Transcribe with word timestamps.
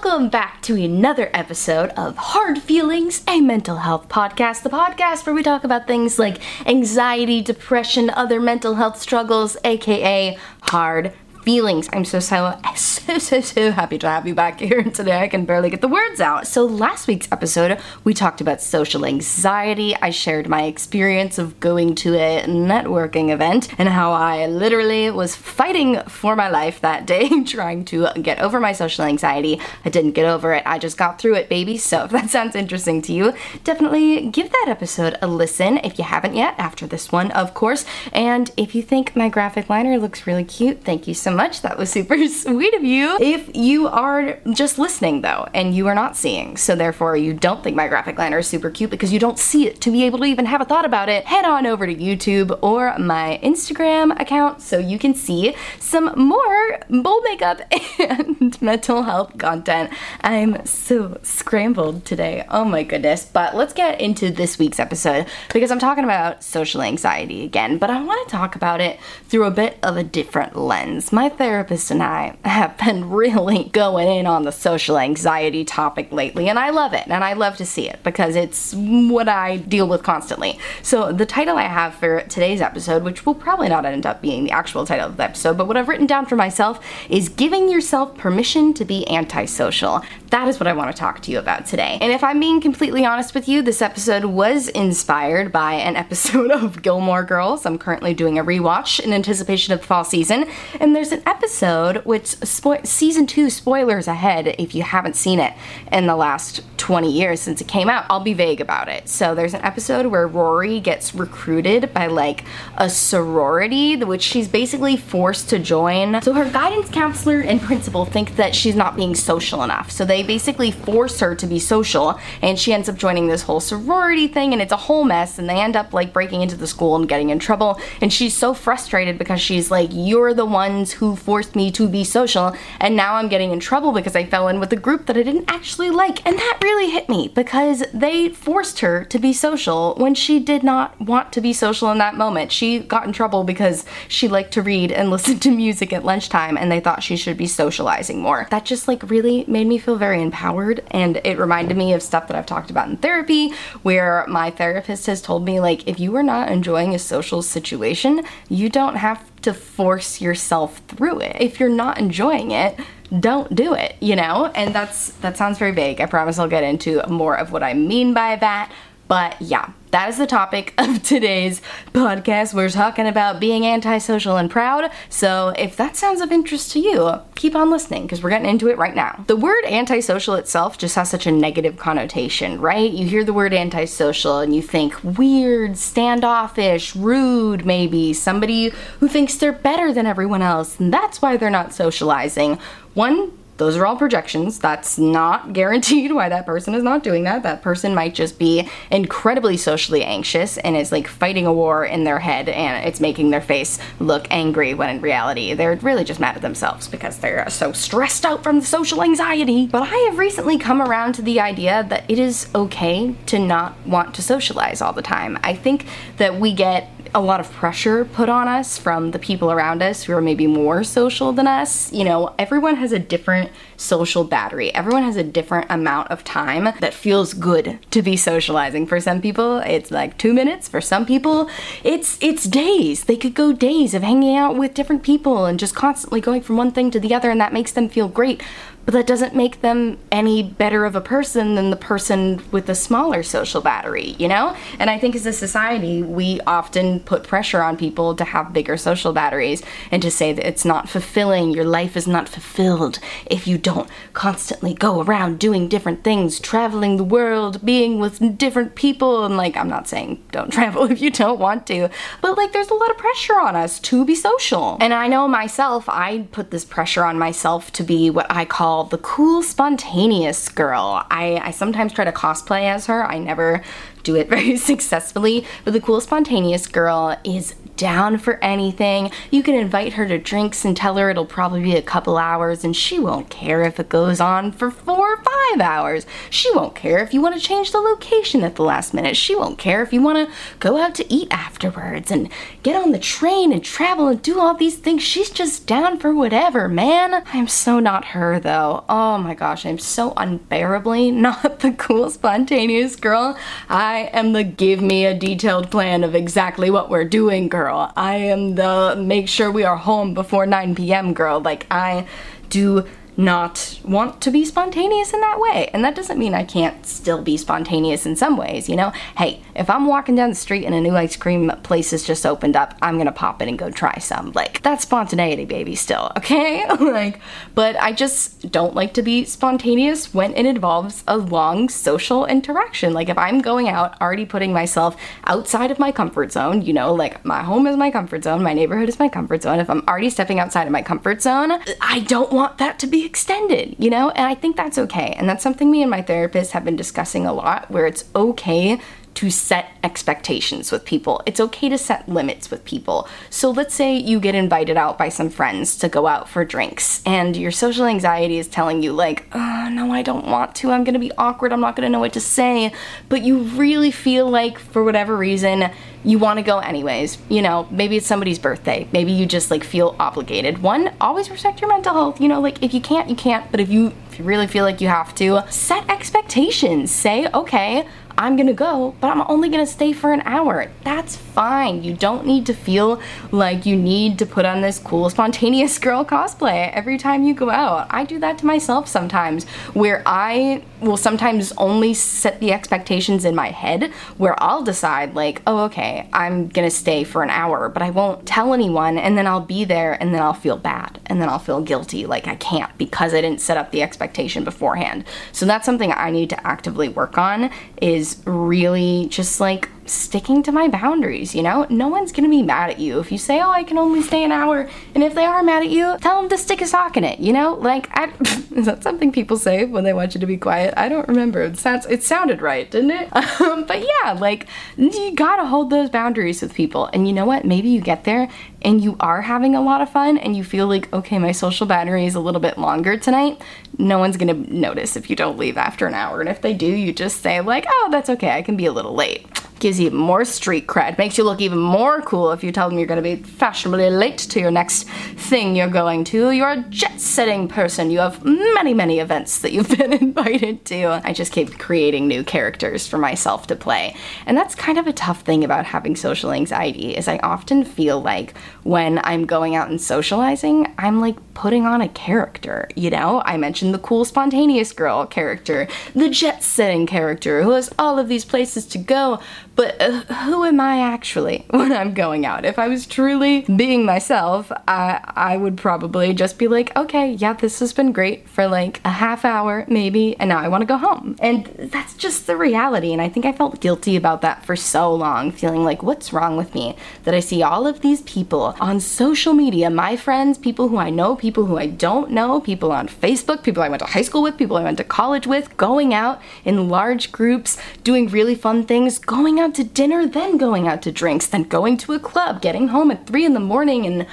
Welcome 0.00 0.28
back 0.28 0.62
to 0.62 0.76
another 0.76 1.28
episode 1.34 1.90
of 1.90 2.16
Hard 2.16 2.62
Feelings, 2.62 3.24
a 3.26 3.40
mental 3.40 3.78
health 3.78 4.08
podcast. 4.08 4.62
The 4.62 4.70
podcast 4.70 5.26
where 5.26 5.34
we 5.34 5.42
talk 5.42 5.64
about 5.64 5.88
things 5.88 6.20
like 6.20 6.40
anxiety, 6.68 7.42
depression, 7.42 8.08
other 8.08 8.38
mental 8.40 8.76
health 8.76 9.00
struggles, 9.00 9.56
aka 9.64 10.38
hard 10.62 11.14
feelings. 11.48 11.88
I'm 11.94 12.04
so, 12.04 12.20
so, 12.20 12.60
so, 12.76 13.16
so, 13.16 13.40
so 13.40 13.70
happy 13.70 13.96
to 13.96 14.06
have 14.06 14.26
you 14.26 14.34
back 14.34 14.60
here 14.60 14.82
today. 14.82 15.22
I 15.22 15.28
can 15.28 15.46
barely 15.46 15.70
get 15.70 15.80
the 15.80 15.88
words 15.88 16.20
out. 16.20 16.46
So, 16.46 16.66
last 16.66 17.06
week's 17.06 17.26
episode, 17.32 17.80
we 18.04 18.12
talked 18.12 18.42
about 18.42 18.60
social 18.60 19.06
anxiety. 19.06 19.96
I 19.96 20.10
shared 20.10 20.46
my 20.46 20.64
experience 20.64 21.38
of 21.38 21.58
going 21.58 21.94
to 22.02 22.16
a 22.16 22.44
networking 22.44 23.30
event 23.30 23.70
and 23.78 23.88
how 23.88 24.12
I 24.12 24.44
literally 24.44 25.10
was 25.10 25.36
fighting 25.36 26.02
for 26.02 26.36
my 26.36 26.50
life 26.50 26.82
that 26.82 27.06
day, 27.06 27.30
trying 27.44 27.86
to 27.86 28.08
get 28.20 28.40
over 28.40 28.60
my 28.60 28.72
social 28.72 29.06
anxiety. 29.06 29.58
I 29.86 29.88
didn't 29.88 30.12
get 30.12 30.26
over 30.26 30.52
it, 30.52 30.64
I 30.66 30.78
just 30.78 30.98
got 30.98 31.18
through 31.18 31.36
it, 31.36 31.48
baby. 31.48 31.78
So, 31.78 32.04
if 32.04 32.10
that 32.10 32.28
sounds 32.28 32.56
interesting 32.56 33.00
to 33.02 33.12
you, 33.14 33.32
definitely 33.64 34.28
give 34.28 34.50
that 34.50 34.66
episode 34.68 35.16
a 35.22 35.26
listen 35.26 35.78
if 35.78 35.96
you 35.96 36.04
haven't 36.04 36.36
yet, 36.36 36.56
after 36.58 36.86
this 36.86 37.10
one, 37.10 37.30
of 37.30 37.54
course. 37.54 37.86
And 38.12 38.50
if 38.58 38.74
you 38.74 38.82
think 38.82 39.16
my 39.16 39.30
graphic 39.30 39.70
liner 39.70 39.96
looks 39.96 40.26
really 40.26 40.44
cute, 40.44 40.84
thank 40.84 41.08
you 41.08 41.14
so 41.14 41.30
much 41.30 41.37
much. 41.38 41.62
That 41.62 41.78
was 41.78 41.88
super 41.88 42.18
sweet 42.28 42.74
of 42.74 42.84
you. 42.84 43.16
If 43.20 43.56
you 43.56 43.86
are 43.86 44.38
just 44.52 44.78
listening 44.78 45.22
though, 45.22 45.48
and 45.54 45.74
you 45.74 45.86
are 45.86 45.94
not 45.94 46.16
seeing, 46.16 46.56
so 46.56 46.74
therefore 46.74 47.16
you 47.16 47.32
don't 47.32 47.62
think 47.62 47.76
my 47.76 47.86
graphic 47.88 48.18
liner 48.18 48.38
is 48.38 48.48
super 48.48 48.70
cute 48.70 48.90
because 48.90 49.12
you 49.12 49.20
don't 49.20 49.38
see 49.38 49.66
it 49.68 49.80
to 49.82 49.90
be 49.90 50.02
able 50.04 50.18
to 50.18 50.24
even 50.24 50.46
have 50.46 50.60
a 50.60 50.64
thought 50.64 50.84
about 50.84 51.08
it, 51.08 51.24
head 51.26 51.44
on 51.44 51.64
over 51.64 51.86
to 51.86 51.94
YouTube 51.94 52.58
or 52.60 52.98
my 52.98 53.38
Instagram 53.42 54.20
account 54.20 54.60
so 54.60 54.78
you 54.78 54.98
can 54.98 55.14
see 55.14 55.54
some 55.78 56.12
more 56.16 56.78
bold 56.90 57.22
makeup 57.24 57.60
and 58.00 58.60
mental 58.60 59.04
health 59.04 59.38
content. 59.38 59.90
I'm 60.22 60.66
so 60.66 61.18
scrambled 61.22 62.04
today. 62.04 62.44
Oh 62.48 62.64
my 62.64 62.82
goodness. 62.82 63.24
But 63.24 63.54
let's 63.54 63.72
get 63.72 64.00
into 64.00 64.30
this 64.30 64.58
week's 64.58 64.80
episode 64.80 65.26
because 65.52 65.70
I'm 65.70 65.78
talking 65.78 66.04
about 66.04 66.42
social 66.42 66.82
anxiety 66.82 67.44
again, 67.44 67.78
but 67.78 67.90
I 67.90 68.02
want 68.02 68.28
to 68.28 68.36
talk 68.36 68.56
about 68.56 68.80
it 68.80 68.98
through 69.28 69.44
a 69.44 69.52
bit 69.52 69.78
of 69.84 69.96
a 69.96 70.02
different 70.02 70.56
lens. 70.56 71.12
My 71.12 71.27
therapist 71.28 71.90
and 71.90 72.02
I 72.02 72.36
have 72.44 72.76
been 72.78 73.10
really 73.18 73.64
going 73.64 74.08
in 74.08 74.26
on 74.26 74.44
the 74.44 74.52
social 74.52 74.98
anxiety 74.98 75.64
topic 75.64 76.12
lately, 76.12 76.48
and 76.48 76.58
I 76.58 76.70
love 76.70 76.92
it, 76.92 77.04
and 77.06 77.24
I 77.24 77.32
love 77.32 77.56
to 77.58 77.66
see 77.66 77.88
it 77.88 78.00
because 78.02 78.36
it's 78.36 78.74
what 78.74 79.28
I 79.28 79.58
deal 79.58 79.88
with 79.88 80.02
constantly. 80.02 80.58
So, 80.82 81.12
the 81.12 81.26
title 81.26 81.56
I 81.56 81.62
have 81.62 81.94
for 81.94 82.20
today's 82.22 82.60
episode, 82.60 83.02
which 83.02 83.26
will 83.26 83.34
probably 83.34 83.68
not 83.68 83.84
end 83.84 84.06
up 84.06 84.22
being 84.22 84.44
the 84.44 84.50
actual 84.50 84.86
title 84.86 85.06
of 85.06 85.16
the 85.16 85.24
episode, 85.24 85.56
but 85.56 85.66
what 85.66 85.76
I've 85.76 85.88
written 85.88 86.06
down 86.06 86.26
for 86.26 86.36
myself 86.36 86.84
is 87.08 87.28
Giving 87.28 87.68
Yourself 87.68 88.16
Permission 88.16 88.74
to 88.74 88.84
Be 88.84 89.08
Antisocial. 89.08 90.02
That 90.30 90.48
is 90.48 90.60
what 90.60 90.66
I 90.66 90.72
want 90.72 90.94
to 90.94 90.98
talk 90.98 91.22
to 91.22 91.30
you 91.30 91.38
about 91.38 91.66
today. 91.66 91.98
And 92.00 92.12
if 92.12 92.22
I'm 92.22 92.38
being 92.38 92.60
completely 92.60 93.04
honest 93.04 93.34
with 93.34 93.48
you, 93.48 93.62
this 93.62 93.80
episode 93.80 94.26
was 94.26 94.68
inspired 94.68 95.52
by 95.52 95.74
an 95.74 95.96
episode 96.08 96.50
of 96.50 96.82
Gilmore 96.82 97.24
Girls. 97.24 97.64
I'm 97.66 97.78
currently 97.78 98.14
doing 98.14 98.38
a 98.38 98.44
rewatch 98.44 99.00
in 99.00 99.12
anticipation 99.12 99.72
of 99.72 99.80
the 99.80 99.86
fall 99.86 100.04
season, 100.04 100.46
and 100.80 100.94
there's 100.94 101.07
an 101.12 101.22
episode 101.26 102.04
which 102.04 102.24
spo- 102.40 102.86
season 102.86 103.26
two 103.26 103.50
spoilers 103.50 104.08
ahead 104.08 104.54
if 104.58 104.74
you 104.74 104.82
haven't 104.82 105.16
seen 105.16 105.40
it 105.40 105.54
in 105.92 106.06
the 106.06 106.16
last 106.16 106.62
20 106.78 107.10
years 107.12 107.40
since 107.40 107.60
it 107.60 107.68
came 107.68 107.90
out. 107.90 108.06
I'll 108.08 108.20
be 108.20 108.34
vague 108.34 108.60
about 108.60 108.88
it. 108.88 109.08
So 109.08 109.34
there's 109.34 109.54
an 109.54 109.62
episode 109.62 110.06
where 110.06 110.26
Rory 110.26 110.80
gets 110.80 111.14
recruited 111.14 111.92
by 111.92 112.06
like 112.06 112.44
a 112.76 112.88
sorority, 112.88 113.96
which 113.96 114.22
she's 114.22 114.48
basically 114.48 114.96
forced 114.96 115.50
to 115.50 115.58
join. 115.58 116.22
So 116.22 116.32
her 116.32 116.48
guidance 116.48 116.88
counselor 116.88 117.40
and 117.40 117.60
principal 117.60 118.04
think 118.04 118.36
that 118.36 118.54
she's 118.54 118.74
not 118.74 118.96
being 118.96 119.14
social 119.14 119.62
enough. 119.62 119.90
So 119.90 120.04
they 120.04 120.22
basically 120.22 120.70
force 120.70 121.20
her 121.20 121.34
to 121.34 121.46
be 121.46 121.58
social, 121.58 122.18
and 122.40 122.58
she 122.58 122.72
ends 122.72 122.88
up 122.88 122.96
joining 122.96 123.26
this 123.26 123.42
whole 123.42 123.60
sorority 123.60 124.28
thing, 124.28 124.52
and 124.52 124.62
it's 124.62 124.72
a 124.72 124.76
whole 124.76 125.04
mess. 125.04 125.38
And 125.38 125.48
they 125.48 125.60
end 125.60 125.76
up 125.76 125.92
like 125.92 126.12
breaking 126.12 126.42
into 126.42 126.56
the 126.56 126.66
school 126.66 126.96
and 126.96 127.08
getting 127.08 127.30
in 127.30 127.38
trouble. 127.38 127.80
And 128.00 128.12
she's 128.12 128.36
so 128.36 128.54
frustrated 128.54 129.18
because 129.18 129.40
she's 129.40 129.70
like, 129.70 129.90
You're 129.92 130.34
the 130.34 130.46
ones 130.46 130.92
who 130.98 131.16
forced 131.16 131.56
me 131.56 131.70
to 131.72 131.88
be 131.88 132.04
social, 132.04 132.54
and 132.80 132.96
now 132.96 133.14
I'm 133.14 133.28
getting 133.28 133.52
in 133.52 133.60
trouble 133.60 133.92
because 133.92 134.16
I 134.16 134.24
fell 134.24 134.48
in 134.48 134.60
with 134.60 134.72
a 134.72 134.76
group 134.76 135.06
that 135.06 135.16
I 135.16 135.22
didn't 135.22 135.50
actually 135.50 135.90
like. 135.90 136.24
And 136.26 136.38
that 136.38 136.58
really 136.62 136.90
hit 136.90 137.08
me 137.08 137.28
because 137.28 137.84
they 137.92 138.28
forced 138.28 138.80
her 138.80 139.04
to 139.04 139.18
be 139.18 139.32
social 139.32 139.94
when 139.96 140.14
she 140.14 140.38
did 140.40 140.62
not 140.62 141.00
want 141.00 141.32
to 141.32 141.40
be 141.40 141.52
social 141.52 141.90
in 141.90 141.98
that 141.98 142.16
moment. 142.16 142.52
She 142.52 142.80
got 142.80 143.06
in 143.06 143.12
trouble 143.12 143.44
because 143.44 143.84
she 144.08 144.28
liked 144.28 144.52
to 144.54 144.62
read 144.62 144.92
and 144.92 145.10
listen 145.18 145.38
to 145.40 145.50
music 145.50 145.92
at 145.92 146.04
lunchtime, 146.04 146.56
and 146.56 146.70
they 146.70 146.80
thought 146.80 147.02
she 147.02 147.16
should 147.16 147.36
be 147.36 147.46
socializing 147.46 148.20
more. 148.20 148.46
That 148.50 148.64
just 148.64 148.88
like 148.88 149.08
really 149.10 149.44
made 149.46 149.66
me 149.66 149.78
feel 149.78 149.96
very 149.96 150.22
empowered, 150.22 150.84
and 150.90 151.20
it 151.24 151.38
reminded 151.38 151.76
me 151.76 151.92
of 151.92 152.02
stuff 152.02 152.28
that 152.28 152.36
I've 152.36 152.46
talked 152.46 152.70
about 152.70 152.88
in 152.88 152.96
therapy 152.96 153.52
where 153.82 154.24
my 154.28 154.50
therapist 154.50 155.06
has 155.06 155.22
told 155.22 155.44
me, 155.44 155.60
like, 155.60 155.86
if 155.86 156.00
you 156.00 156.14
are 156.16 156.22
not 156.22 156.50
enjoying 156.50 156.94
a 156.94 156.98
social 156.98 157.42
situation, 157.42 158.22
you 158.48 158.68
don't 158.68 158.96
have 158.96 159.27
to 159.42 159.54
force 159.54 160.20
yourself 160.20 160.80
through 160.88 161.20
it. 161.20 161.36
If 161.40 161.60
you're 161.60 161.68
not 161.68 161.98
enjoying 161.98 162.50
it, 162.50 162.78
don't 163.20 163.54
do 163.54 163.74
it, 163.74 163.96
you 164.00 164.16
know? 164.16 164.46
And 164.54 164.74
that's 164.74 165.10
that 165.20 165.36
sounds 165.36 165.58
very 165.58 165.72
vague. 165.72 166.00
I 166.00 166.06
promise 166.06 166.38
I'll 166.38 166.48
get 166.48 166.64
into 166.64 167.02
more 167.08 167.36
of 167.36 167.52
what 167.52 167.62
I 167.62 167.74
mean 167.74 168.12
by 168.14 168.36
that. 168.36 168.70
But 169.08 169.40
yeah, 169.40 169.72
that 169.90 170.10
is 170.10 170.18
the 170.18 170.26
topic 170.26 170.74
of 170.78 171.02
today's 171.02 171.62
podcast. 171.92 172.52
We're 172.52 172.68
talking 172.68 173.06
about 173.06 173.40
being 173.40 173.66
antisocial 173.66 174.36
and 174.36 174.50
proud. 174.50 174.90
So 175.08 175.54
if 175.56 175.76
that 175.76 175.96
sounds 175.96 176.20
of 176.20 176.30
interest 176.30 176.72
to 176.72 176.80
you, 176.80 177.20
keep 177.34 177.56
on 177.56 177.70
listening 177.70 178.02
because 178.02 178.22
we're 178.22 178.30
getting 178.30 178.50
into 178.50 178.68
it 178.68 178.76
right 178.76 178.94
now. 178.94 179.24
The 179.26 179.36
word 179.36 179.64
antisocial 179.64 180.34
itself 180.34 180.76
just 180.76 180.94
has 180.96 181.10
such 181.10 181.26
a 181.26 181.32
negative 181.32 181.78
connotation, 181.78 182.60
right? 182.60 182.90
You 182.90 183.06
hear 183.06 183.24
the 183.24 183.32
word 183.32 183.54
antisocial 183.54 184.40
and 184.40 184.54
you 184.54 184.60
think 184.60 185.02
weird, 185.02 185.78
standoffish, 185.78 186.94
rude, 186.94 187.64
maybe 187.64 188.12
somebody 188.12 188.70
who 189.00 189.08
thinks 189.08 189.36
they're 189.36 189.52
better 189.52 189.92
than 189.92 190.06
everyone 190.06 190.42
else, 190.42 190.78
and 190.78 190.92
that's 190.92 191.22
why 191.22 191.36
they're 191.36 191.50
not 191.50 191.72
socializing. 191.72 192.58
One 192.94 193.37
those 193.58 193.76
are 193.76 193.84
all 193.84 193.96
projections. 193.96 194.58
That's 194.58 194.98
not 194.98 195.52
guaranteed 195.58 196.12
why 196.12 196.28
that 196.28 196.46
person 196.46 196.74
is 196.74 196.82
not 196.82 197.02
doing 197.02 197.24
that. 197.24 197.42
That 197.42 197.60
person 197.60 197.94
might 197.94 198.14
just 198.14 198.38
be 198.38 198.68
incredibly 198.90 199.56
socially 199.56 200.02
anxious 200.02 200.56
and 200.58 200.76
is 200.76 200.90
like 200.90 201.06
fighting 201.06 201.46
a 201.46 201.52
war 201.52 201.84
in 201.84 202.04
their 202.04 202.20
head 202.20 202.48
and 202.48 202.86
it's 202.86 203.00
making 203.00 203.30
their 203.30 203.40
face 203.40 203.78
look 204.00 204.26
angry 204.30 204.74
when 204.74 204.88
in 204.88 205.02
reality 205.02 205.54
they're 205.54 205.76
really 205.76 206.04
just 206.04 206.20
mad 206.20 206.36
at 206.36 206.42
themselves 206.42 206.88
because 206.88 207.18
they're 207.18 207.48
so 207.50 207.72
stressed 207.72 208.24
out 208.24 208.42
from 208.42 208.60
the 208.60 208.66
social 208.66 209.02
anxiety. 209.02 209.66
But 209.66 209.82
I 209.82 209.96
have 210.08 210.18
recently 210.18 210.58
come 210.58 210.80
around 210.80 211.14
to 211.14 211.22
the 211.22 211.40
idea 211.40 211.84
that 211.88 212.08
it 212.08 212.18
is 212.18 212.48
okay 212.54 213.14
to 213.26 213.38
not 213.38 213.76
want 213.86 214.14
to 214.14 214.22
socialize 214.22 214.80
all 214.80 214.92
the 214.92 215.02
time. 215.02 215.38
I 215.42 215.54
think 215.54 215.86
that 216.16 216.38
we 216.38 216.52
get 216.52 216.90
a 217.14 217.20
lot 217.20 217.40
of 217.40 217.50
pressure 217.52 218.04
put 218.04 218.28
on 218.28 218.48
us 218.48 218.78
from 218.78 219.12
the 219.12 219.18
people 219.18 219.50
around 219.50 219.82
us 219.82 220.04
who 220.04 220.12
are 220.12 220.20
maybe 220.20 220.46
more 220.46 220.84
social 220.84 221.32
than 221.32 221.46
us. 221.46 221.92
You 221.92 222.04
know, 222.04 222.34
everyone 222.38 222.76
has 222.76 222.92
a 222.92 222.98
different 222.98 223.50
social 223.78 224.24
battery. 224.24 224.74
Everyone 224.74 225.04
has 225.04 225.16
a 225.16 225.24
different 225.24 225.66
amount 225.70 226.10
of 226.10 226.24
time 226.24 226.64
that 226.80 226.92
feels 226.92 227.32
good 227.32 227.78
to 227.92 228.02
be 228.02 228.16
socializing. 228.16 228.86
For 228.86 229.00
some 229.00 229.22
people, 229.22 229.58
it's 229.58 229.90
like 229.90 230.18
2 230.18 230.34
minutes. 230.34 230.68
For 230.68 230.82
some 230.82 231.06
people, 231.06 231.48
it's 231.82 232.18
it's 232.20 232.44
days. 232.44 233.04
They 233.04 233.16
could 233.16 233.34
go 233.34 233.52
days 233.52 233.94
of 233.94 234.02
hanging 234.02 234.36
out 234.36 234.56
with 234.56 234.74
different 234.74 235.02
people 235.02 235.46
and 235.46 235.58
just 235.58 235.74
constantly 235.74 236.20
going 236.20 236.42
from 236.42 236.56
one 236.56 236.72
thing 236.72 236.90
to 236.90 237.00
the 237.00 237.14
other 237.14 237.30
and 237.30 237.40
that 237.40 237.52
makes 237.52 237.72
them 237.72 237.88
feel 237.88 238.08
great 238.08 238.42
but 238.88 238.94
that 238.94 239.06
doesn't 239.06 239.34
make 239.34 239.60
them 239.60 239.98
any 240.10 240.42
better 240.42 240.86
of 240.86 240.96
a 240.96 241.00
person 241.02 241.56
than 241.56 241.68
the 241.68 241.76
person 241.76 242.42
with 242.50 242.64
the 242.64 242.74
smaller 242.74 243.22
social 243.22 243.60
battery, 243.60 244.16
you 244.18 244.26
know? 244.26 244.56
And 244.78 244.88
I 244.88 244.98
think 244.98 245.14
as 245.14 245.26
a 245.26 245.32
society, 245.34 246.02
we 246.02 246.40
often 246.46 247.00
put 247.00 247.24
pressure 247.24 247.60
on 247.60 247.76
people 247.76 248.14
to 248.14 248.24
have 248.24 248.54
bigger 248.54 248.78
social 248.78 249.12
batteries 249.12 249.62
and 249.90 250.00
to 250.00 250.10
say 250.10 250.32
that 250.32 250.48
it's 250.48 250.64
not 250.64 250.88
fulfilling, 250.88 251.50
your 251.50 251.66
life 251.66 251.98
is 251.98 252.06
not 252.06 252.30
fulfilled 252.30 252.98
if 253.26 253.46
you 253.46 253.58
don't 253.68 253.90
constantly 254.14 254.72
go 254.72 255.02
around 255.02 255.38
doing 255.38 255.68
different 255.68 256.02
things, 256.02 256.40
traveling 256.40 256.96
the 256.96 257.04
world, 257.04 257.62
being 257.66 257.98
with 257.98 258.38
different 258.38 258.74
people. 258.74 259.26
And 259.26 259.36
like, 259.36 259.58
I'm 259.58 259.68
not 259.68 259.86
saying 259.86 260.24
don't 260.32 260.50
travel 260.58 260.90
if 260.90 261.02
you 261.02 261.10
don't 261.10 261.38
want 261.38 261.66
to, 261.66 261.90
but 262.22 262.38
like, 262.38 262.52
there's 262.52 262.70
a 262.70 262.74
lot 262.74 262.90
of 262.90 262.96
pressure 262.96 263.38
on 263.38 263.54
us 263.56 263.78
to 263.80 264.06
be 264.06 264.14
social. 264.14 264.78
And 264.80 264.94
I 264.94 265.06
know 265.06 265.28
myself, 265.28 265.86
I 265.86 266.28
put 266.32 266.50
this 266.50 266.64
pressure 266.64 267.04
on 267.04 267.18
myself 267.18 267.70
to 267.72 267.82
be 267.82 268.08
what 268.08 268.26
I 268.30 268.46
call 268.46 268.84
the 268.84 268.98
cool, 268.98 269.42
spontaneous 269.42 270.48
girl. 270.48 271.04
I, 271.10 271.38
I 271.44 271.50
sometimes 271.50 271.92
try 271.92 272.06
to 272.06 272.12
cosplay 272.12 272.62
as 272.62 272.86
her. 272.86 273.04
I 273.04 273.18
never 273.18 273.62
do 274.02 274.16
it 274.16 274.28
very 274.34 274.56
successfully. 274.56 275.44
But 275.64 275.74
the 275.74 275.80
cool 275.80 276.00
spontaneous 276.00 276.66
girl 276.66 277.18
is 277.22 277.54
down 277.78 278.18
for 278.18 278.42
anything. 278.44 279.10
You 279.30 279.42
can 279.42 279.54
invite 279.54 279.94
her 279.94 280.06
to 280.06 280.18
drinks 280.18 280.66
and 280.66 280.76
tell 280.76 280.96
her 280.96 281.08
it'll 281.08 281.24
probably 281.24 281.62
be 281.62 281.76
a 281.76 281.82
couple 281.82 282.18
hours, 282.18 282.64
and 282.64 282.76
she 282.76 282.98
won't 282.98 283.30
care 283.30 283.62
if 283.62 283.80
it 283.80 283.88
goes 283.88 284.20
on 284.20 284.52
for 284.52 284.70
four 284.70 285.14
or 285.14 285.16
five 285.16 285.37
hours. 285.60 286.06
She 286.30 286.50
won't 286.54 286.74
care 286.74 286.98
if 286.98 287.14
you 287.14 287.20
want 287.20 287.34
to 287.34 287.40
change 287.40 287.70
the 287.70 287.78
location 287.78 288.42
at 288.42 288.56
the 288.56 288.62
last 288.62 288.94
minute. 288.94 289.16
She 289.16 289.36
won't 289.36 289.58
care 289.58 289.82
if 289.82 289.92
you 289.92 290.02
want 290.02 290.28
to 290.28 290.34
go 290.58 290.78
out 290.78 290.94
to 290.96 291.12
eat 291.12 291.28
afterwards 291.30 292.10
and 292.10 292.30
get 292.62 292.80
on 292.80 292.92
the 292.92 292.98
train 292.98 293.52
and 293.52 293.62
travel 293.62 294.08
and 294.08 294.20
do 294.20 294.40
all 294.40 294.54
these 294.54 294.76
things. 294.76 295.02
She's 295.02 295.30
just 295.30 295.66
down 295.66 295.98
for 295.98 296.14
whatever, 296.14 296.68
man. 296.68 297.22
I'm 297.32 297.48
so 297.48 297.78
not 297.78 298.06
her, 298.06 298.40
though. 298.40 298.84
Oh 298.88 299.18
my 299.18 299.34
gosh, 299.34 299.64
I'm 299.66 299.78
so 299.78 300.14
unbearably 300.16 301.10
not 301.18 301.60
the 301.60 301.72
cool, 301.72 302.10
spontaneous 302.10 302.96
girl. 302.96 303.38
I 303.68 304.10
am 304.12 304.32
the 304.32 304.42
give 304.42 304.80
me 304.80 305.04
a 305.06 305.14
detailed 305.14 305.70
plan 305.70 306.02
of 306.02 306.14
exactly 306.14 306.70
what 306.70 306.90
we're 306.90 307.04
doing 307.04 307.48
girl 307.48 307.58
girl. 307.58 307.92
I 307.96 308.16
am 308.16 308.54
the 308.54 308.96
make 308.96 309.28
sure 309.28 309.50
we 309.50 309.64
are 309.64 309.76
home 309.76 310.14
before 310.14 310.46
9 310.46 310.74
p.m. 310.74 311.12
girl. 311.12 311.40
Like, 311.40 311.66
I 311.70 312.06
do 312.48 312.86
not 313.18 313.80
want 313.84 314.20
to 314.20 314.30
be 314.30 314.44
spontaneous 314.44 315.12
in 315.12 315.20
that 315.20 315.40
way. 315.40 315.68
And 315.74 315.84
that 315.84 315.96
doesn't 315.96 316.20
mean 316.20 316.34
I 316.34 316.44
can't 316.44 316.86
still 316.86 317.20
be 317.20 317.36
spontaneous 317.36 318.06
in 318.06 318.14
some 318.14 318.36
ways, 318.36 318.68
you 318.68 318.76
know? 318.76 318.92
Hey, 319.16 319.42
if 319.56 319.68
I'm 319.68 319.86
walking 319.86 320.14
down 320.14 320.28
the 320.28 320.36
street 320.36 320.64
and 320.64 320.74
a 320.74 320.80
new 320.80 320.94
ice 320.94 321.16
cream 321.16 321.50
place 321.64 321.90
has 321.90 322.04
just 322.04 322.24
opened 322.24 322.54
up, 322.54 322.76
I'm 322.80 322.96
gonna 322.96 323.10
pop 323.10 323.42
in 323.42 323.48
and 323.48 323.58
go 323.58 323.70
try 323.70 323.98
some. 323.98 324.30
Like, 324.36 324.62
that's 324.62 324.84
spontaneity, 324.84 325.44
baby, 325.46 325.74
still, 325.74 326.12
okay? 326.16 326.64
like, 326.80 327.18
but 327.56 327.74
I 327.82 327.90
just 327.92 328.52
don't 328.52 328.76
like 328.76 328.94
to 328.94 329.02
be 329.02 329.24
spontaneous 329.24 330.14
when 330.14 330.32
it 330.36 330.46
involves 330.46 331.02
a 331.08 331.16
long 331.16 331.68
social 331.68 332.24
interaction. 332.24 332.94
Like, 332.94 333.08
if 333.08 333.18
I'm 333.18 333.40
going 333.40 333.68
out, 333.68 334.00
already 334.00 334.26
putting 334.26 334.52
myself 334.52 334.96
outside 335.24 335.72
of 335.72 335.80
my 335.80 335.90
comfort 335.90 336.30
zone, 336.30 336.62
you 336.62 336.72
know, 336.72 336.94
like 336.94 337.24
my 337.24 337.42
home 337.42 337.66
is 337.66 337.76
my 337.76 337.90
comfort 337.90 338.22
zone, 338.22 338.44
my 338.44 338.54
neighborhood 338.54 338.88
is 338.88 339.00
my 339.00 339.08
comfort 339.08 339.42
zone. 339.42 339.58
If 339.58 339.68
I'm 339.68 339.82
already 339.88 340.08
stepping 340.08 340.38
outside 340.38 340.68
of 340.68 340.72
my 340.72 340.82
comfort 340.82 341.20
zone, 341.20 341.50
I 341.80 342.04
don't 342.06 342.30
want 342.32 342.58
that 342.58 342.78
to 342.78 342.86
be 342.86 343.07
extended, 343.08 343.74
you 343.78 343.88
know? 343.88 344.10
And 344.10 344.26
I 344.26 344.34
think 344.34 344.56
that's 344.56 344.78
okay. 344.78 345.14
And 345.16 345.28
that's 345.28 345.42
something 345.42 345.70
me 345.70 345.82
and 345.82 345.90
my 345.90 346.02
therapist 346.02 346.52
have 346.52 346.64
been 346.64 346.76
discussing 346.76 347.24
a 347.26 347.32
lot 347.32 347.70
where 347.70 347.86
it's 347.86 348.04
okay 348.14 348.78
to 349.18 349.30
set 349.30 349.72
expectations 349.82 350.70
with 350.70 350.84
people. 350.84 351.20
It's 351.26 351.40
okay 351.40 351.68
to 351.70 351.76
set 351.76 352.08
limits 352.08 352.52
with 352.52 352.64
people. 352.64 353.08
So 353.30 353.50
let's 353.50 353.74
say 353.74 353.96
you 353.96 354.20
get 354.20 354.36
invited 354.36 354.76
out 354.76 354.96
by 354.96 355.08
some 355.08 355.28
friends 355.28 355.76
to 355.78 355.88
go 355.88 356.06
out 356.06 356.28
for 356.28 356.44
drinks 356.44 357.02
and 357.04 357.36
your 357.36 357.50
social 357.50 357.86
anxiety 357.86 358.38
is 358.38 358.46
telling 358.46 358.80
you 358.80 358.92
like, 358.92 359.26
oh, 359.32 359.68
no, 359.72 359.92
I 359.92 360.02
don't 360.02 360.28
want 360.28 360.54
to. 360.56 360.70
I'm 360.70 360.84
going 360.84 360.94
to 360.94 361.00
be 361.00 361.10
awkward. 361.18 361.52
I'm 361.52 361.58
not 361.58 361.74
going 361.74 361.84
to 361.84 361.90
know 361.90 361.98
what 361.98 362.12
to 362.12 362.20
say. 362.20 362.72
But 363.08 363.22
you 363.22 363.38
really 363.40 363.90
feel 363.90 364.30
like 364.30 364.56
for 364.56 364.84
whatever 364.84 365.16
reason, 365.16 365.68
you 366.04 366.20
want 366.20 366.38
to 366.38 366.44
go 366.44 366.60
anyways. 366.60 367.18
You 367.28 367.42
know, 367.42 367.66
maybe 367.72 367.96
it's 367.96 368.06
somebody's 368.06 368.38
birthday. 368.38 368.86
Maybe 368.92 369.10
you 369.10 369.26
just 369.26 369.50
like 369.50 369.64
feel 369.64 369.96
obligated. 369.98 370.58
One, 370.58 370.94
always 371.00 371.28
respect 371.28 371.60
your 371.60 371.68
mental 371.68 371.92
health. 371.92 372.20
You 372.20 372.28
know, 372.28 372.40
like 372.40 372.62
if 372.62 372.72
you 372.72 372.80
can't, 372.80 373.10
you 373.10 373.16
can't, 373.16 373.50
but 373.50 373.58
if 373.58 373.68
you 373.68 373.92
if 374.10 374.18
you 374.20 374.24
really 374.24 374.46
feel 374.46 374.64
like 374.64 374.80
you 374.80 374.88
have 374.88 375.12
to, 375.16 375.44
set 375.50 375.90
expectations. 375.90 376.92
Say, 376.92 377.26
"Okay, 377.34 377.84
I'm 378.18 378.36
gonna 378.36 378.52
go, 378.52 378.96
but 379.00 379.12
I'm 379.12 379.22
only 379.28 379.48
gonna 379.48 379.64
stay 379.64 379.92
for 379.92 380.12
an 380.12 380.22
hour. 380.24 380.72
That's 380.82 381.14
fine. 381.14 381.84
You 381.84 381.94
don't 381.94 382.26
need 382.26 382.46
to 382.46 382.52
feel 382.52 383.00
like 383.30 383.64
you 383.64 383.76
need 383.76 384.18
to 384.18 384.26
put 384.26 384.44
on 384.44 384.60
this 384.60 384.80
cool, 384.80 385.08
spontaneous 385.08 385.78
girl 385.86 386.04
cosplay 386.04 386.72
every 386.72 386.98
time 386.98 387.22
you 387.22 387.32
go 387.32 387.48
out. 387.48 387.86
I 387.90 388.04
do 388.04 388.18
that 388.18 388.38
to 388.38 388.46
myself 388.46 388.88
sometimes, 388.88 389.44
where 389.72 390.02
I 390.04 390.64
will 390.80 390.96
sometimes 390.96 391.52
only 391.56 391.94
set 391.94 392.40
the 392.40 392.52
expectations 392.52 393.24
in 393.24 393.34
my 393.34 393.50
head, 393.50 393.92
where 394.16 394.40
I'll 394.42 394.62
decide, 394.62 395.14
like, 395.14 395.42
oh, 395.46 395.64
okay, 395.64 396.08
I'm 396.12 396.48
gonna 396.48 396.70
stay 396.70 397.04
for 397.04 397.22
an 397.22 397.30
hour, 397.30 397.68
but 397.68 397.82
I 397.82 397.90
won't 397.90 398.26
tell 398.26 398.54
anyone, 398.54 398.98
and 398.98 399.16
then 399.16 399.26
I'll 399.26 399.40
be 399.40 399.64
there, 399.64 400.00
and 400.00 400.14
then 400.14 400.22
I'll 400.22 400.34
feel 400.34 400.56
bad, 400.56 401.00
and 401.06 401.20
then 401.20 401.28
I'll 401.28 401.38
feel 401.38 401.60
guilty, 401.60 402.06
like 402.06 402.26
I 402.26 402.36
can't 402.36 402.76
because 402.78 403.14
I 403.14 403.20
didn't 403.20 403.40
set 403.40 403.56
up 403.56 403.70
the 403.70 403.82
expectation 403.82 404.44
beforehand. 404.44 405.04
So 405.32 405.46
that's 405.46 405.66
something 405.66 405.92
I 405.92 406.10
need 406.10 406.30
to 406.30 406.46
actively 406.46 406.88
work 406.88 407.18
on 407.18 407.50
is 407.80 408.22
really 408.24 409.06
just 409.10 409.40
like 409.40 409.68
sticking 409.88 410.42
to 410.42 410.52
my 410.52 410.68
boundaries, 410.68 411.34
you 411.34 411.42
know? 411.42 411.66
No 411.68 411.88
one's 411.88 412.12
gonna 412.12 412.28
be 412.28 412.42
mad 412.42 412.70
at 412.70 412.78
you 412.78 412.98
if 413.00 413.10
you 413.10 413.18
say, 413.18 413.40
oh, 413.40 413.50
I 413.50 413.64
can 413.64 413.78
only 413.78 414.02
stay 414.02 414.24
an 414.24 414.32
hour. 414.32 414.68
And 414.94 415.02
if 415.02 415.14
they 415.14 415.24
are 415.24 415.42
mad 415.42 415.62
at 415.62 415.70
you, 415.70 415.96
tell 415.98 416.20
them 416.20 416.28
to 416.30 416.38
stick 416.38 416.60
a 416.60 416.66
sock 416.66 416.96
in 416.96 417.04
it, 417.04 417.18
you 417.18 417.32
know? 417.32 417.54
Like, 417.54 417.88
I, 417.92 418.12
is 418.54 418.66
that 418.66 418.82
something 418.82 419.12
people 419.12 419.36
say 419.36 419.64
when 419.64 419.84
they 419.84 419.92
want 419.92 420.14
you 420.14 420.20
to 420.20 420.26
be 420.26 420.36
quiet? 420.36 420.74
I 420.76 420.88
don't 420.88 421.08
remember. 421.08 421.42
It, 421.42 421.58
sounds, 421.58 421.86
it 421.86 422.02
sounded 422.02 422.42
right, 422.42 422.70
didn't 422.70 422.90
it? 422.90 423.08
Um, 423.38 423.64
but 423.66 423.84
yeah, 423.84 424.12
like, 424.12 424.46
you 424.76 425.14
gotta 425.14 425.46
hold 425.46 425.70
those 425.70 425.90
boundaries 425.90 426.42
with 426.42 426.54
people. 426.54 426.86
And 426.86 427.06
you 427.06 427.12
know 427.12 427.24
what? 427.24 427.44
Maybe 427.44 427.68
you 427.68 427.80
get 427.80 428.04
there 428.04 428.28
and 428.62 428.82
you 428.82 428.96
are 429.00 429.22
having 429.22 429.54
a 429.54 429.60
lot 429.60 429.80
of 429.80 429.90
fun 429.90 430.18
and 430.18 430.36
you 430.36 430.42
feel 430.42 430.66
like, 430.66 430.92
okay, 430.92 431.18
my 431.18 431.30
social 431.30 431.66
battery 431.66 432.04
is 432.06 432.14
a 432.14 432.20
little 432.20 432.40
bit 432.40 432.58
longer 432.58 432.96
tonight. 432.96 433.40
No 433.78 433.98
one's 433.98 434.16
gonna 434.16 434.34
notice 434.34 434.96
if 434.96 435.08
you 435.08 435.14
don't 435.14 435.38
leave 435.38 435.56
after 435.56 435.86
an 435.86 435.94
hour. 435.94 436.20
And 436.20 436.28
if 436.28 436.40
they 436.40 436.52
do, 436.52 436.66
you 436.66 436.92
just 436.92 437.22
say, 437.22 437.40
like, 437.40 437.64
oh, 437.68 437.88
that's 437.92 438.10
okay, 438.10 438.30
I 438.30 438.42
can 438.42 438.56
be 438.56 438.66
a 438.66 438.72
little 438.72 438.94
late 438.94 439.26
gives 439.58 439.80
you 439.80 439.90
more 439.90 440.24
street 440.24 440.66
cred, 440.66 440.98
makes 440.98 441.18
you 441.18 441.24
look 441.24 441.40
even 441.40 441.58
more 441.58 442.02
cool 442.02 442.32
if 442.32 442.42
you 442.42 442.52
tell 442.52 442.68
them 442.68 442.78
you're 442.78 442.86
going 442.86 443.02
to 443.02 443.16
be 443.16 443.22
fashionably 443.22 443.90
late 443.90 444.18
to 444.18 444.40
your 444.40 444.50
next 444.50 444.84
thing 445.16 445.56
you're 445.56 445.68
going 445.68 446.04
to. 446.04 446.30
You're 446.30 446.50
a 446.50 446.64
jet 446.68 447.00
setting 447.00 447.48
person. 447.48 447.90
You 447.90 448.00
have 448.00 448.24
many, 448.24 448.74
many 448.74 448.98
events 448.98 449.40
that 449.40 449.52
you've 449.52 449.68
been 449.78 449.92
invited 449.92 450.64
to. 450.66 451.00
I 451.04 451.12
just 451.12 451.32
keep 451.32 451.58
creating 451.58 452.08
new 452.08 452.24
characters 452.24 452.86
for 452.86 452.98
myself 452.98 453.46
to 453.48 453.56
play. 453.56 453.94
And 454.26 454.36
that's 454.36 454.54
kind 454.54 454.78
of 454.78 454.86
a 454.86 454.92
tough 454.92 455.22
thing 455.22 455.44
about 455.44 455.66
having 455.66 455.96
social 455.96 456.32
anxiety 456.32 456.96
is 456.96 457.08
I 457.08 457.18
often 457.18 457.64
feel 457.64 458.00
like 458.00 458.36
when 458.62 459.00
I'm 459.04 459.24
going 459.24 459.54
out 459.54 459.70
and 459.70 459.80
socializing, 459.80 460.72
I'm 460.78 461.00
like 461.00 461.16
putting 461.34 461.66
on 461.66 461.80
a 461.80 461.88
character, 461.88 462.68
you 462.74 462.90
know? 462.90 463.22
I 463.24 463.36
mentioned 463.36 463.72
the 463.72 463.78
cool 463.78 464.04
spontaneous 464.04 464.72
girl 464.72 465.06
character, 465.06 465.68
the 465.94 466.10
jet 466.10 466.42
setting 466.42 466.86
character 466.86 467.42
who 467.42 467.52
has 467.52 467.70
all 467.78 467.98
of 467.98 468.08
these 468.08 468.24
places 468.24 468.66
to 468.66 468.78
go, 468.78 469.20
but 469.58 469.74
uh, 469.82 470.02
who 470.22 470.44
am 470.44 470.60
I 470.60 470.78
actually 470.78 471.44
when 471.50 471.72
I'm 471.72 471.92
going 471.92 472.24
out? 472.24 472.44
If 472.44 472.60
I 472.60 472.68
was 472.68 472.86
truly 472.86 473.40
being 473.40 473.84
myself, 473.84 474.52
I, 474.68 475.00
I 475.16 475.36
would 475.36 475.56
probably 475.56 476.14
just 476.14 476.38
be 476.38 476.46
like, 476.46 476.74
okay, 476.76 477.10
yeah, 477.14 477.32
this 477.32 477.58
has 477.58 477.72
been 477.72 477.90
great 477.90 478.28
for 478.28 478.46
like 478.46 478.80
a 478.84 478.90
half 478.90 479.24
hour, 479.24 479.64
maybe, 479.66 480.14
and 480.20 480.28
now 480.28 480.38
I 480.38 480.46
want 480.46 480.62
to 480.62 480.66
go 480.66 480.76
home. 480.76 481.16
And 481.18 481.46
that's 481.58 481.94
just 481.94 482.28
the 482.28 482.36
reality. 482.36 482.92
And 482.92 483.02
I 483.02 483.08
think 483.08 483.26
I 483.26 483.32
felt 483.32 483.60
guilty 483.60 483.96
about 483.96 484.22
that 484.22 484.46
for 484.46 484.54
so 484.54 484.94
long, 484.94 485.32
feeling 485.32 485.64
like, 485.64 485.82
what's 485.82 486.12
wrong 486.12 486.36
with 486.36 486.54
me? 486.54 486.76
That 487.02 487.14
I 487.14 487.20
see 487.20 487.42
all 487.42 487.66
of 487.66 487.80
these 487.80 488.02
people 488.02 488.54
on 488.60 488.78
social 488.78 489.34
media, 489.34 489.70
my 489.70 489.96
friends, 489.96 490.38
people 490.38 490.68
who 490.68 490.76
I 490.76 490.90
know, 490.90 491.16
people 491.16 491.46
who 491.46 491.58
I 491.58 491.66
don't 491.66 492.12
know, 492.12 492.40
people 492.40 492.70
on 492.70 492.86
Facebook, 492.86 493.42
people 493.42 493.64
I 493.64 493.68
went 493.68 493.80
to 493.80 493.86
high 493.86 494.02
school 494.02 494.22
with, 494.22 494.38
people 494.38 494.56
I 494.56 494.62
went 494.62 494.78
to 494.78 494.84
college 494.84 495.26
with, 495.26 495.56
going 495.56 495.92
out 495.92 496.22
in 496.44 496.68
large 496.68 497.10
groups, 497.10 497.58
doing 497.82 498.06
really 498.06 498.36
fun 498.36 498.64
things, 498.64 499.00
going 499.00 499.40
out 499.40 499.47
out 499.48 499.54
to 499.54 499.64
dinner, 499.64 500.06
then 500.06 500.36
going 500.36 500.68
out 500.68 500.82
to 500.82 500.92
drinks, 500.92 501.26
then 501.26 501.44
going 501.44 501.78
to 501.78 501.94
a 501.94 501.98
club, 501.98 502.42
getting 502.42 502.68
home 502.68 502.90
at 502.90 503.06
3 503.06 503.24
in 503.24 503.32
the 503.32 503.40
morning, 503.40 503.86
and 503.86 504.06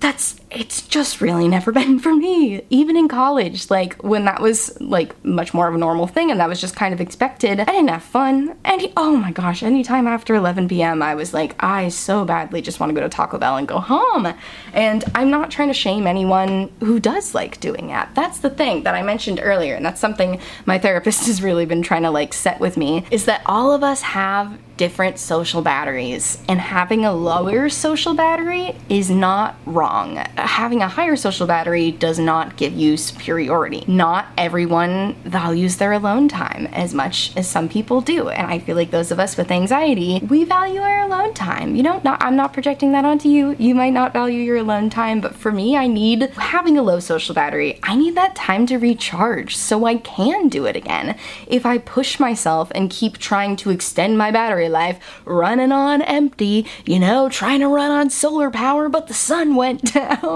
that's 0.00 0.36
it's 0.50 0.82
just 0.86 1.20
really 1.20 1.48
never 1.48 1.72
been 1.80 1.98
for 1.98 2.14
me. 2.14 2.62
Even 2.70 2.96
in 2.96 3.08
college, 3.08 3.70
like 3.70 4.02
when 4.02 4.24
that 4.24 4.40
was 4.40 4.78
like 4.80 5.22
much 5.24 5.54
more 5.54 5.68
of 5.68 5.74
a 5.74 5.78
normal 5.78 6.06
thing 6.06 6.30
and 6.30 6.40
that 6.40 6.48
was 6.48 6.60
just 6.60 6.76
kind 6.76 6.92
of 6.92 7.00
expected, 7.00 7.60
I 7.60 7.64
didn't 7.64 7.88
have 7.88 8.02
fun. 8.02 8.56
And 8.64 8.92
oh 8.96 9.16
my 9.16 9.32
gosh, 9.32 9.62
anytime 9.62 10.06
after 10.06 10.34
11 10.34 10.68
p.m., 10.68 11.02
I 11.02 11.14
was 11.14 11.32
like, 11.32 11.54
I 11.62 11.88
so 11.88 12.24
badly 12.24 12.62
just 12.62 12.80
want 12.80 12.90
to 12.90 12.94
go 12.94 13.00
to 13.00 13.08
Taco 13.08 13.38
Bell 13.38 13.56
and 13.56 13.68
go 13.68 13.78
home. 13.78 14.32
And 14.72 15.04
I'm 15.14 15.30
not 15.30 15.50
trying 15.50 15.68
to 15.68 15.74
shame 15.74 16.06
anyone 16.06 16.70
who 16.80 17.00
does 17.00 17.34
like 17.34 17.60
doing 17.60 17.88
that. 17.88 18.14
That's 18.14 18.38
the 18.38 18.50
thing 18.50 18.82
that 18.84 18.94
I 18.94 19.02
mentioned 19.02 19.40
earlier, 19.42 19.74
and 19.74 19.84
that's 19.84 20.00
something 20.00 20.40
my 20.66 20.78
therapist 20.78 21.26
has 21.26 21.42
really 21.42 21.66
been 21.66 21.82
trying 21.82 22.02
to 22.02 22.10
like 22.10 22.32
set 22.34 22.60
with 22.60 22.76
me 22.76 23.04
is 23.10 23.24
that 23.26 23.42
all 23.46 23.72
of 23.72 23.82
us 23.82 24.02
have 24.02 24.58
different 24.80 25.18
social 25.18 25.60
batteries, 25.60 26.42
and 26.48 26.58
having 26.58 27.04
a 27.04 27.12
lower 27.12 27.68
social 27.68 28.14
battery 28.14 28.74
is 28.88 29.10
not 29.10 29.54
wrong 29.66 30.16
having 30.46 30.82
a 30.82 30.88
higher 30.88 31.16
social 31.16 31.46
battery 31.46 31.90
does 31.90 32.18
not 32.18 32.56
give 32.56 32.72
you 32.72 32.96
superiority. 32.96 33.84
Not 33.86 34.26
everyone 34.36 35.14
values 35.24 35.76
their 35.76 35.92
alone 35.92 36.28
time 36.28 36.66
as 36.72 36.94
much 36.94 37.32
as 37.36 37.48
some 37.48 37.68
people 37.68 38.00
do. 38.00 38.28
And 38.28 38.46
I 38.46 38.58
feel 38.58 38.76
like 38.76 38.90
those 38.90 39.10
of 39.10 39.20
us 39.20 39.36
with 39.36 39.50
anxiety, 39.50 40.20
we 40.28 40.44
value 40.44 40.80
our 40.80 41.04
alone 41.04 41.34
time. 41.34 41.76
You 41.76 41.82
know, 41.82 42.00
not, 42.04 42.22
I'm 42.22 42.36
not 42.36 42.52
projecting 42.52 42.92
that 42.92 43.04
onto 43.04 43.28
you. 43.28 43.56
You 43.58 43.74
might 43.74 43.92
not 43.92 44.12
value 44.12 44.40
your 44.40 44.56
alone 44.56 44.90
time, 44.90 45.20
but 45.20 45.34
for 45.34 45.52
me, 45.52 45.76
I 45.76 45.86
need 45.86 46.22
having 46.30 46.78
a 46.78 46.82
low 46.82 47.00
social 47.00 47.34
battery. 47.34 47.78
I 47.82 47.96
need 47.96 48.14
that 48.16 48.36
time 48.36 48.66
to 48.66 48.78
recharge 48.78 49.56
so 49.56 49.84
I 49.84 49.96
can 49.96 50.48
do 50.48 50.66
it 50.66 50.76
again. 50.76 51.16
If 51.46 51.66
I 51.66 51.78
push 51.78 52.20
myself 52.20 52.70
and 52.74 52.90
keep 52.90 53.18
trying 53.18 53.56
to 53.56 53.70
extend 53.70 54.18
my 54.18 54.30
battery 54.30 54.68
life 54.68 54.98
running 55.24 55.72
on 55.72 56.02
empty, 56.02 56.66
you 56.84 56.98
know, 56.98 57.28
trying 57.28 57.60
to 57.60 57.68
run 57.68 57.90
on 57.90 58.10
solar 58.10 58.50
power, 58.50 58.88
but 58.88 59.06
the 59.06 59.14
sun 59.14 59.54
went 59.54 59.92
down. 59.94 60.29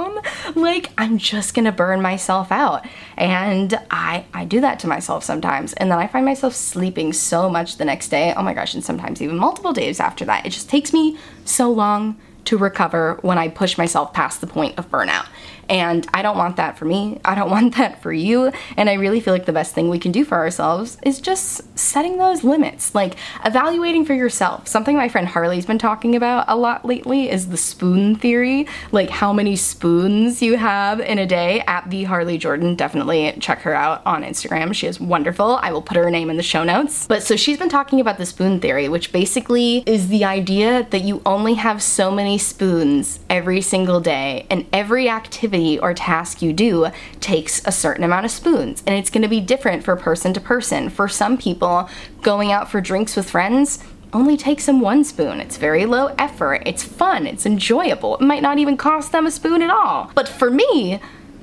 Like, 0.54 0.90
I'm 0.98 1.18
just 1.18 1.54
gonna 1.54 1.72
burn 1.72 2.00
myself 2.02 2.50
out. 2.52 2.86
And 3.16 3.74
I, 3.90 4.24
I 4.32 4.44
do 4.44 4.60
that 4.60 4.78
to 4.80 4.86
myself 4.86 5.24
sometimes. 5.24 5.72
And 5.74 5.90
then 5.90 5.98
I 5.98 6.06
find 6.06 6.24
myself 6.24 6.54
sleeping 6.54 7.12
so 7.12 7.48
much 7.48 7.76
the 7.76 7.84
next 7.84 8.08
day. 8.08 8.34
Oh 8.36 8.42
my 8.42 8.54
gosh, 8.54 8.74
and 8.74 8.84
sometimes 8.84 9.22
even 9.22 9.36
multiple 9.36 9.72
days 9.72 10.00
after 10.00 10.24
that. 10.26 10.46
It 10.46 10.50
just 10.50 10.68
takes 10.68 10.92
me 10.92 11.18
so 11.44 11.70
long 11.70 12.16
to 12.44 12.58
recover 12.58 13.18
when 13.22 13.38
I 13.38 13.48
push 13.48 13.78
myself 13.78 14.12
past 14.12 14.40
the 14.40 14.46
point 14.46 14.78
of 14.78 14.90
burnout. 14.90 15.26
And 15.68 16.06
I 16.12 16.22
don't 16.22 16.36
want 16.36 16.56
that 16.56 16.78
for 16.78 16.84
me. 16.84 17.20
I 17.24 17.34
don't 17.34 17.50
want 17.56 17.76
that 17.76 18.02
for 18.02 18.12
you. 18.12 18.52
And 18.76 18.88
I 18.90 18.94
really 18.94 19.20
feel 19.20 19.32
like 19.32 19.46
the 19.46 19.52
best 19.52 19.74
thing 19.74 19.88
we 19.88 19.98
can 19.98 20.12
do 20.12 20.24
for 20.24 20.36
ourselves 20.36 20.98
is 21.02 21.20
just 21.20 21.78
setting 21.78 22.18
those 22.18 22.44
limits, 22.44 22.94
like 22.94 23.16
evaluating 23.44 24.04
for 24.04 24.14
yourself. 24.14 24.68
Something 24.68 24.96
my 24.96 25.08
friend 25.08 25.26
Harley's 25.28 25.66
been 25.66 25.78
talking 25.78 26.14
about 26.16 26.44
a 26.48 26.56
lot 26.56 26.84
lately 26.84 27.30
is 27.30 27.48
the 27.48 27.56
spoon 27.56 28.16
theory, 28.16 28.66
like 28.92 29.10
how 29.10 29.32
many 29.32 29.56
spoons 29.56 30.42
you 30.42 30.56
have 30.56 31.00
in 31.00 31.18
a 31.18 31.26
day 31.26 31.60
at 31.66 31.88
the 31.90 32.04
Harley 32.04 32.38
Jordan. 32.38 32.74
Definitely 32.74 33.36
check 33.40 33.60
her 33.60 33.74
out 33.74 34.02
on 34.06 34.22
Instagram. 34.22 34.74
She 34.74 34.86
is 34.86 35.00
wonderful. 35.00 35.56
I 35.62 35.72
will 35.72 35.82
put 35.82 35.96
her 35.96 36.10
name 36.10 36.30
in 36.30 36.36
the 36.36 36.42
show 36.42 36.64
notes. 36.64 37.06
But 37.06 37.22
so 37.22 37.36
she's 37.36 37.58
been 37.58 37.68
talking 37.68 38.00
about 38.00 38.18
the 38.18 38.26
spoon 38.26 38.60
theory, 38.60 38.88
which 38.88 39.12
basically 39.12 39.82
is 39.86 40.08
the 40.08 40.24
idea 40.24 40.86
that 40.90 41.02
you 41.02 41.22
only 41.24 41.54
have 41.54 41.82
so 41.82 42.10
many 42.10 42.38
spoons 42.38 43.20
every 43.30 43.60
single 43.60 44.00
day 44.00 44.46
and 44.50 44.66
every 44.72 45.08
activity 45.08 45.53
activity 45.54 45.78
or 45.78 45.94
task 45.94 46.42
you 46.42 46.52
do 46.52 46.88
takes 47.20 47.64
a 47.66 47.72
certain 47.72 48.04
amount 48.04 48.24
of 48.24 48.30
spoons. 48.30 48.82
And 48.86 48.96
it's 48.96 49.10
going 49.10 49.22
to 49.22 49.28
be 49.28 49.40
different 49.40 49.84
for 49.84 49.96
person 49.96 50.32
to 50.34 50.40
person. 50.40 50.90
For 50.90 51.08
some 51.08 51.36
people, 51.38 51.88
going 52.22 52.52
out 52.52 52.70
for 52.70 52.80
drinks 52.80 53.16
with 53.16 53.30
friends 53.30 53.82
only 54.12 54.36
takes 54.36 54.66
them 54.66 54.80
one 54.80 55.04
spoon. 55.04 55.40
It's 55.40 55.56
very 55.56 55.86
low 55.86 56.14
effort, 56.18 56.62
it's 56.66 56.84
fun, 56.84 57.26
it's 57.26 57.46
enjoyable. 57.46 58.16
It 58.16 58.20
might 58.22 58.42
not 58.42 58.58
even 58.58 58.76
cost 58.76 59.10
them 59.10 59.26
a 59.26 59.30
spoon 59.30 59.60
at 59.60 59.70
all. 59.70 60.12
But 60.14 60.28
for 60.28 60.50
me, 60.50 61.00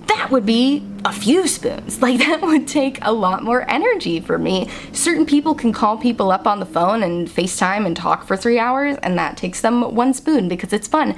that 0.08 0.32
would 0.32 0.46
be 0.46 0.86
a 1.04 1.12
few 1.12 1.48
spoons. 1.48 2.02
Like, 2.02 2.20
that 2.20 2.42
would 2.42 2.68
take 2.68 2.98
a 3.02 3.12
lot 3.12 3.44
more 3.44 3.70
energy 3.70 4.20
for 4.22 4.38
me. 4.38 4.70
Certain 4.94 5.26
people 5.26 5.54
can 5.54 5.74
call 5.74 5.98
people 5.98 6.32
up 6.32 6.48
on 6.48 6.60
the 6.60 6.66
phone 6.66 7.04
and 7.04 7.28
FaceTime 7.28 7.86
and 7.86 7.96
talk 7.96 8.26
for 8.26 8.36
three 8.38 8.58
hours, 8.58 8.98
and 9.04 9.18
that 9.18 9.38
takes 9.38 9.62
them 9.62 9.94
one 9.94 10.14
spoon 10.14 10.48
because 10.48 10.74
it's 10.74 10.88
fun 10.88 11.16